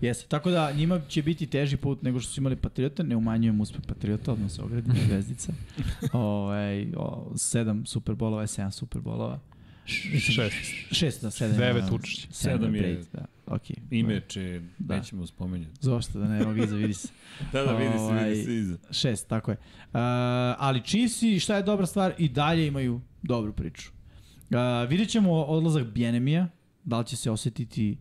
[0.00, 3.60] Jeste, tako da njima će biti teži put nego što su imali Patriota, ne umanjujem
[3.60, 5.52] uspeh Patriota, odmah se ogradim zvezdica.
[6.12, 9.40] Ovaj, o, sedam superbolova je sedam superbolova.
[10.20, 10.54] Šest.
[10.92, 11.56] Šest, da, sedam.
[11.56, 12.26] Devet ima, učešća.
[12.30, 13.76] Sedam je- Brady, Da, okej.
[13.90, 14.96] Ime če Da.
[14.96, 15.72] nećemo spomenjati.
[15.80, 17.08] Zašto da ne, evo ga iza, vidi se.
[17.52, 18.76] Da, da, vidi se, Ovaj, vidi se iza.
[18.90, 19.56] Šest, tako je.
[19.56, 19.90] Uh,
[20.58, 23.90] ali Chiefs šta je dobra stvar, i dalje imaju dobru priču.
[24.50, 24.56] Uh,
[24.88, 26.48] vidjet ćemo odlazak Bjenemija,
[26.84, 27.96] da li će se osetiti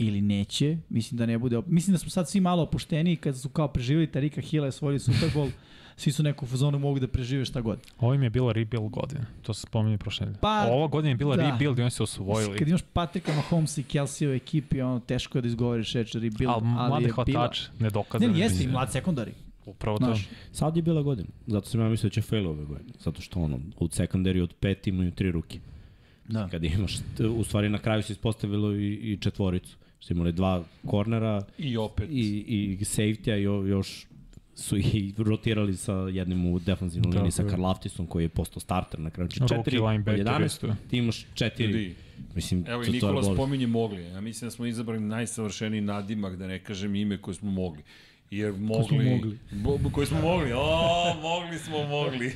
[0.00, 0.76] ili neće.
[0.88, 1.56] Mislim da ne bude.
[1.58, 4.72] op- Mislim da smo sad svi malo opušteniji kad su kao preživjeli Tarika Hila je
[4.72, 5.50] svojili Super Bowl.
[5.96, 7.78] svi su neku fazonu mogu da prežive šta god.
[7.98, 10.40] Ovo im je bila rebuild godina, to se spominje prošle nedelje.
[10.40, 11.50] Pa, Ova godina je bila da.
[11.50, 12.58] rebuild i oni se osvojili.
[12.58, 16.48] Kad imaš Patrika Mahomes i Kelsey u ekipi, ono, teško je da izgovoriš reč rebuild,
[16.48, 17.40] Ali ali, mlade je bila...
[17.40, 18.32] hvatače, Ne, nedokazane.
[18.32, 19.32] ne, jeste i mlad sekundari.
[19.66, 20.04] Upravo to.
[20.04, 21.28] Znaš, Sad je bila godina.
[21.46, 22.92] Zato sam ja mislio da će fail ove godine.
[22.98, 25.58] Zato što ono, u secondary od pet imaju tri ruke.
[26.28, 26.48] da.
[26.48, 26.96] Kad imaš,
[27.36, 29.76] u stvari na kraju se ispostavilo i, i četvoricu.
[30.00, 32.08] Što imali dva kornera I opet.
[32.10, 34.06] i, i safety-a i jo- još
[34.54, 37.46] su i rotirali sa jednim u defensivnoj Tako liniji sa.
[37.46, 39.30] Karlaftisom koji je postao starter na kraju.
[39.30, 40.76] Znači Rookie četiri od linebacker 11, isto.
[40.90, 41.64] ti imaš četiri.
[41.66, 41.94] Ljudi,
[42.34, 44.02] Mislim, Evo i Nikola spominje mogli.
[44.02, 47.82] Ja mislim da smo izabrali najsavršeniji nadimak, da ne kažem ime koje smo mogli.
[48.30, 49.10] Jer mogli...
[49.10, 49.38] mogli.
[49.52, 50.52] Bo, bo- koji smo mogli.
[50.52, 52.32] O, mogli smo, mogli.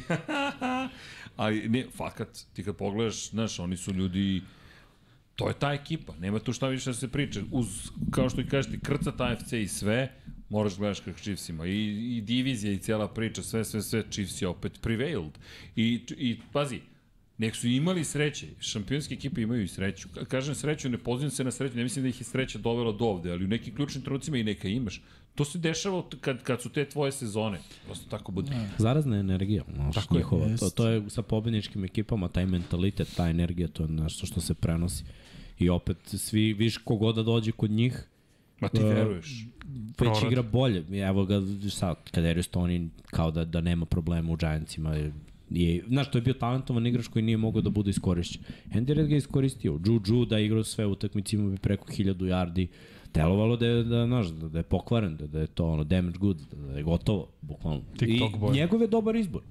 [1.37, 4.43] Ali ne, fakat, ti kad pogledaš, znaš, oni su ljudi...
[5.37, 7.41] To je ta ekipa, nema tu šta više da se priča.
[7.51, 10.13] Uz, kao što i kažeš ti, krca AFC i sve,
[10.49, 11.67] moraš da gledaš kako Chiefs ima.
[11.67, 15.33] I, I divizija i cijela priča, sve, sve, sve, Chiefs je opet prevailed.
[15.77, 16.81] I, i pazi,
[17.39, 18.47] Nek su imali sreće.
[18.61, 20.09] Šampionske ekipe imaju i sreću.
[20.09, 22.93] Ka- Kažem sreću, ne pozivam se na sreću, ne mislim da ih je sreća dovela
[22.93, 25.03] do ovde, ali u nekim ključnim trenucima i neka imaš.
[25.35, 27.59] To se dešava kad, kad su te tvoje sezone.
[27.87, 28.51] Prosto tako bude.
[28.79, 30.47] Zarazna energija, znaš, Tako je, njihova.
[30.47, 30.61] jest.
[30.61, 34.55] to, to je sa pobedničkim ekipama, taj mentalitet, ta energija, to je nešto što se
[34.55, 35.05] prenosi.
[35.59, 38.09] I opet, svi, viš kogoda dođe kod njih,
[38.61, 39.47] Ma ti Uh, veruješ.
[39.65, 40.23] već Prorad.
[40.23, 40.85] igra bolje.
[41.01, 44.95] Evo ga sad, Kadarius Tony kao da, da nema problema u Giantsima.
[44.95, 45.13] Je,
[45.51, 48.43] je, znaš, to je bio talentovan igrač koji nije mogao da bude iskorišćen.
[48.71, 49.81] Andy Reid ga je iskoristio.
[50.07, 52.67] Juju da je igrao sve utakmice, imao bi preko 1000 yardi.
[53.15, 56.19] Delovalo da je, da, znaš, da, da je pokvaren, da, da je to ono damage
[56.19, 57.81] good, da, da je gotovo, bukvalno.
[57.99, 58.55] TikTok I boy.
[58.55, 59.43] njegov je dobar izbor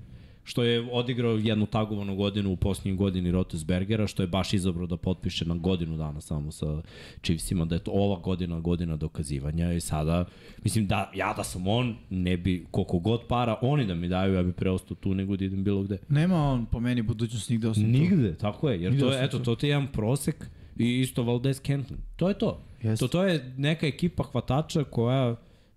[0.44, 4.98] što je odigrao jednu tagovanu godinu u posljednjoj godini Rotesbergera, što je baš izabrao da
[4.98, 6.82] potpiše na godinu dana samo sa
[7.22, 10.26] Chiefsima, da je to ova godina godina dokazivanja i sada,
[10.64, 14.34] mislim da ja da sam on, ne bi koliko god para oni da mi daju,
[14.34, 15.98] ja bi preostao tu nego da idem bilo gde.
[16.10, 18.00] Nema on po meni budućnost nigde osim tu.
[18.00, 19.44] Nigde, tako je, jer Nigde to je, eto, tu.
[19.44, 21.98] to ti je jedan prosek i isto Valdez Kenton.
[22.16, 22.62] To je to.
[22.84, 23.04] Jeste.
[23.04, 25.36] To, to je neka ekipa hvatača koja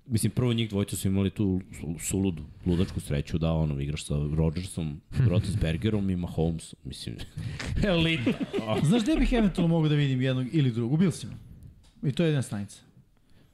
[0.08, 4.14] Mislim, prvo njih dvojica su imali tu su- suludu, ludačku sreću da ono, igraš sa
[4.34, 6.78] Rodgersom, Rotisbergerom i Mahomesom.
[6.84, 7.16] Mislim,
[7.84, 8.32] elita.
[8.88, 10.92] Znaš gde bih eventualno mogao da vidim jednog ili drugog?
[10.92, 11.32] U Billsima.
[12.02, 12.80] I to je jedna stanica.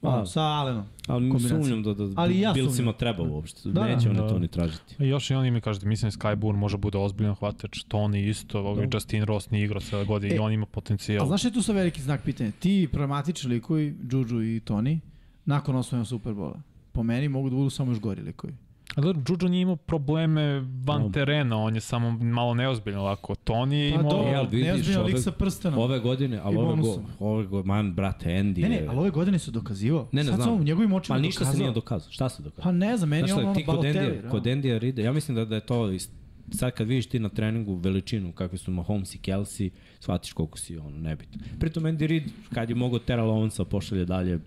[0.03, 0.09] A.
[0.09, 0.85] Ono, sa Allenom.
[1.07, 2.95] Ali sumnjam da, da Ali ja sumnjam.
[2.95, 3.69] treba uopšte.
[3.69, 4.29] Da, Neće oni da.
[4.29, 4.97] to ni tražiti.
[4.99, 8.29] I još i oni mi kažete, mislim da Sky Bourne može bude ozbiljan hvatač, Tony
[8.29, 11.27] isto, ovaj Justin Ross nije igrao cele godine E, i on ima A potencijal.
[11.27, 12.51] znaš šta je tu sa veliki znak pitanja?
[12.51, 14.99] Ti problematični likovi, Juju i Tony,
[15.45, 16.61] nakon osvojena Superbola,
[16.93, 18.53] po meni mogu da budu samo još gori likovi.
[18.93, 20.43] A da, Juju nije imao probleme
[20.85, 21.11] van No.
[21.11, 23.35] terena, on je samo malo neozbiljno ovako.
[23.37, 24.11] Tony je Pa imao...
[24.11, 25.79] dobro, E, ali vidiš, neozbiljno lik ove- sa prstenom.
[25.79, 29.39] Ove godine, ali ove, go, ove go, man, brate, Andy Ne, ne, ali ove godine
[29.39, 30.09] se dokazivao.
[30.13, 30.45] Ne, ne, Sad znam.
[30.45, 31.53] samo u njegovim očima Pa ništa dokazao.
[31.53, 32.11] se nije dokazao.
[32.11, 32.63] Šta se dokazao?
[32.63, 33.99] Pa ne znam, meni je ono, ono ti kod Balotelli.
[34.07, 36.11] Endija, kod Endija Ride, ja mislim da, da je to ist-
[36.51, 39.71] sad kad vidiš ti na treningu veličinu kakve su Mahomes i Kelsey,
[40.01, 41.41] shvatiš koliko si ono nebitno.
[41.61, 44.39] Pritom Andy Reid, kad je mogo Tera Lowensa pošalje dalje,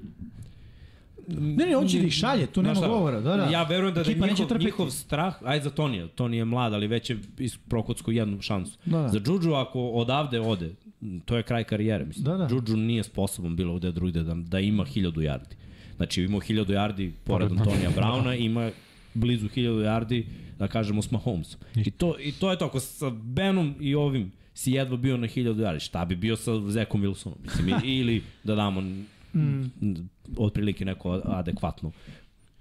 [1.27, 3.21] Ne, ne, on će da ih šalje, tu nema govora.
[3.21, 3.43] Da, da.
[3.43, 4.65] Ja verujem da, da njihov, trpeti.
[4.65, 7.17] njihov strah, ajde za Tonija, Toni je mlad, ali već je
[7.67, 8.77] prokocko jednu šansu.
[8.85, 9.07] Da, da.
[9.07, 10.75] Za Juju ako odavde ode,
[11.25, 12.23] to je kraj karijere, mislim.
[12.23, 12.47] Da, da.
[12.51, 15.55] Juju nije sposoban bilo gde drugde da, da ima 1000 yardi.
[15.95, 18.71] Znači ima 1000 yardi pored Antonija Brauna, ima
[19.13, 20.23] blizu 1000 yardi,
[20.59, 21.59] da kažemo, s Mahomesom.
[21.75, 25.27] I to, I to je to, ako sa Benom i ovim si jedva bio na
[25.27, 27.35] 1000 yardi, šta bi bio sa Zekom Wilsonom?
[27.43, 28.83] Mislim, ili da damo
[29.35, 30.09] mm.
[30.37, 31.91] otprilike neko adekvatno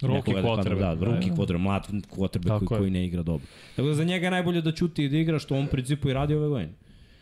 [0.02, 0.98] nekog adekvatnog, quarterback.
[0.98, 3.46] Da, ruki kvotre, mlad kvotrbe koji, koji ne igra dobro.
[3.76, 6.08] Tako da za njega je najbolje da ćuti i da igra, što on u principu
[6.08, 6.72] i radi ove godine.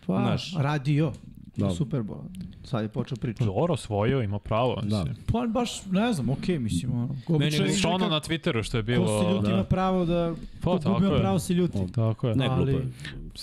[0.07, 0.55] Pa, Znaš.
[0.57, 1.13] radio.
[1.57, 1.67] Da.
[1.67, 1.75] Da.
[1.75, 2.23] Superbowl.
[2.65, 3.45] Sad je počeo priča.
[3.45, 4.81] Dobro, osvojio, ima pravo.
[4.83, 5.05] Da.
[5.33, 7.17] Pa baš, ne znam, okej, mislim, ono.
[7.29, 9.23] Obično je ono na Twitteru što je Ko bilo...
[9.23, 9.53] se ljuti da.
[9.53, 10.35] ima pravo da...
[10.61, 11.21] Pa, ko tako je.
[11.21, 11.93] pravo se ljuti.
[11.93, 12.37] Tako je.
[12.37, 12.93] Ne, Ali-.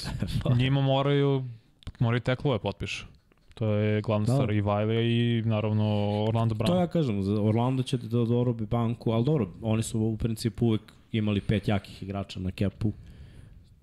[0.60, 1.46] Njima moraju,
[2.00, 3.06] moraju teklove potpišu.
[3.60, 4.34] To je glavna Da.
[4.34, 5.86] stvar i Vajlija i naravno
[6.28, 6.68] Orlando Brown.
[6.68, 10.66] To ja kažem, za Orlando će da dorobi banku, ali dobro, oni su u principu
[10.66, 10.82] uvek
[11.12, 12.94] imali pet jakih igrača na kepu.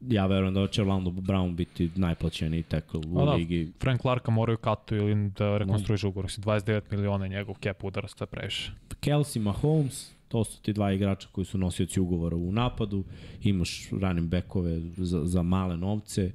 [0.00, 3.72] Ja verujem da će Orlando Brown biti najplaćeniji tackle u A da, ligi.
[3.80, 6.30] Frank Clarka moraju katu ili da rekonstruiše ugovor.
[6.30, 8.72] Si 29 miliona njegov cap udara, to je previše.
[9.00, 13.04] Kelsey, Mahomes, to su ti dva igrača koji su nosioci ugovora u napadu.
[13.42, 16.32] Imaš running backove za, za male novce,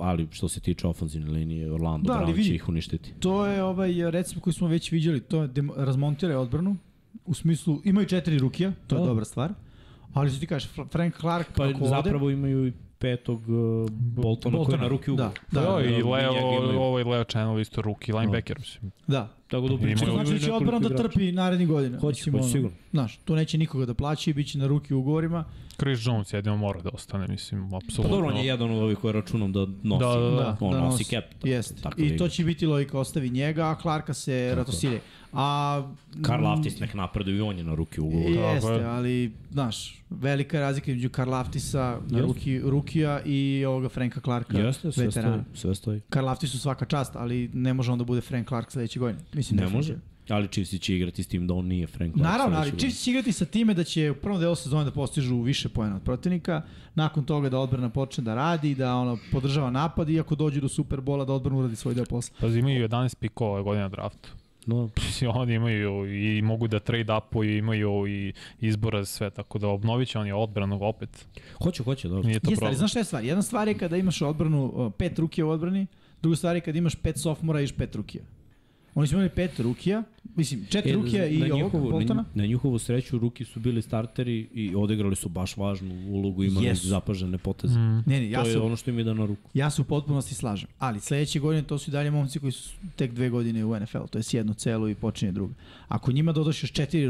[0.00, 3.12] ali što se tiče ofenzivne linije, Orlando Da, Brown vidi- će ih uništiti.
[3.20, 6.76] To je ovaj recept koji smo već viđali, to je razmontiraj odbranu,
[7.26, 9.06] u smislu, imaju četiri rukija, to je Da.
[9.06, 9.52] dobra stvar,
[10.12, 14.64] ali što ti kažeš, Fra- Frank Clark, Pa ako zapravo imaju i petog uh, Boltona,
[14.64, 15.32] koji je na ruki ugovor.
[15.50, 16.32] Da, Da, da, da, i njega Leo,
[16.78, 18.92] ovo je Leo Channel isto ruki linebacker, mislim.
[19.06, 19.28] da.
[19.48, 21.98] Tako da pričamo znači da će odbrana da trpi narednih godina.
[21.98, 22.76] Hoće, Mislim, hoće ono, sigurno.
[22.90, 25.44] Znaš, tu neće nikoga da plaća i bit će na ruki u ugovorima.
[25.76, 28.16] Chris Jones jedino mora da ostane, mislim, Pa apsolutno.
[28.16, 30.04] dobro, on je jedan od ovih koji računam da nosi.
[30.04, 30.36] Da, da, da.
[30.36, 31.04] Da, on da nosi nosi.
[31.04, 31.24] cap.
[31.44, 31.82] Jeste.
[31.82, 35.00] tako I da to će biti logika, ostavi njega, a Clarka se ratosire.
[35.32, 35.82] A...
[36.22, 38.30] Karl mm, Aftis nek napreduje i on je na ruki ugovor.
[38.30, 38.84] Jeste, je.
[38.84, 44.80] ali, znaš, velika je razlika između Karl Aftisa, ruki, Rukija i ovoga Franka Clarka, Jeste,
[44.80, 45.06] sve stoji.
[45.06, 45.44] veterana.
[45.54, 46.00] Sve stoji.
[46.08, 49.20] Karl Aftisu svaka čast, ali ne može on da bude Frank Clark sledeće godine.
[49.32, 49.78] Mislim, Ne definitivno.
[49.94, 50.12] može.
[50.28, 52.32] Ali Chiefs će igrati s tim da on nije Frank Clark.
[52.32, 55.40] Naravno, ali Chiefs će igrati sa time da će u prvom delu sezone da postižu
[55.40, 56.62] više pojena od protivnika,
[56.94, 60.68] nakon toga da odbrana počne da radi, da ono podržava napad i ako dođe do
[60.68, 62.36] Superbola da odbrana uradi svoj deo posla.
[62.40, 64.28] Pazi, imaju 11 pikova ove godine na draftu.
[64.66, 64.88] No,
[65.34, 69.68] oni imaju i mogu da trade upu i imaju i izbora za sve, tako da
[69.68, 71.26] obnovit će oni odbranu opet.
[71.62, 72.28] hoće, hoće, dobro.
[72.28, 72.78] Nije to Jeste, ali problem.
[72.78, 73.24] znaš šta je stvar?
[73.24, 75.86] Jedna stvar je kada imaš odbranu, pet rukija u odbrani,
[76.22, 78.24] druga stvar je kada imaš pet sofmora i pet rukija.
[78.94, 80.02] Oni su imali pet rukija,
[80.36, 82.14] mislim, četiri E, rukija i na ovog Boltona.
[82.14, 86.66] Na, na njihovu sreću ruki su bili starteri i odigrali su baš važnu ulogu, imali
[86.66, 86.88] Jesu.
[86.88, 87.78] zapažene poteze.
[87.78, 88.02] Mm.
[88.06, 89.50] Ne, ne, ja to je se, ono što im ide na ruku.
[89.54, 90.68] ja se u potpunosti slažem.
[90.78, 94.04] Ali sledeće godine to su i dalje momci koji su tek dve godine u NFL,
[94.10, 95.54] to je jednu celu i počinje druga.
[95.88, 97.08] Ako njima dodaš još četiri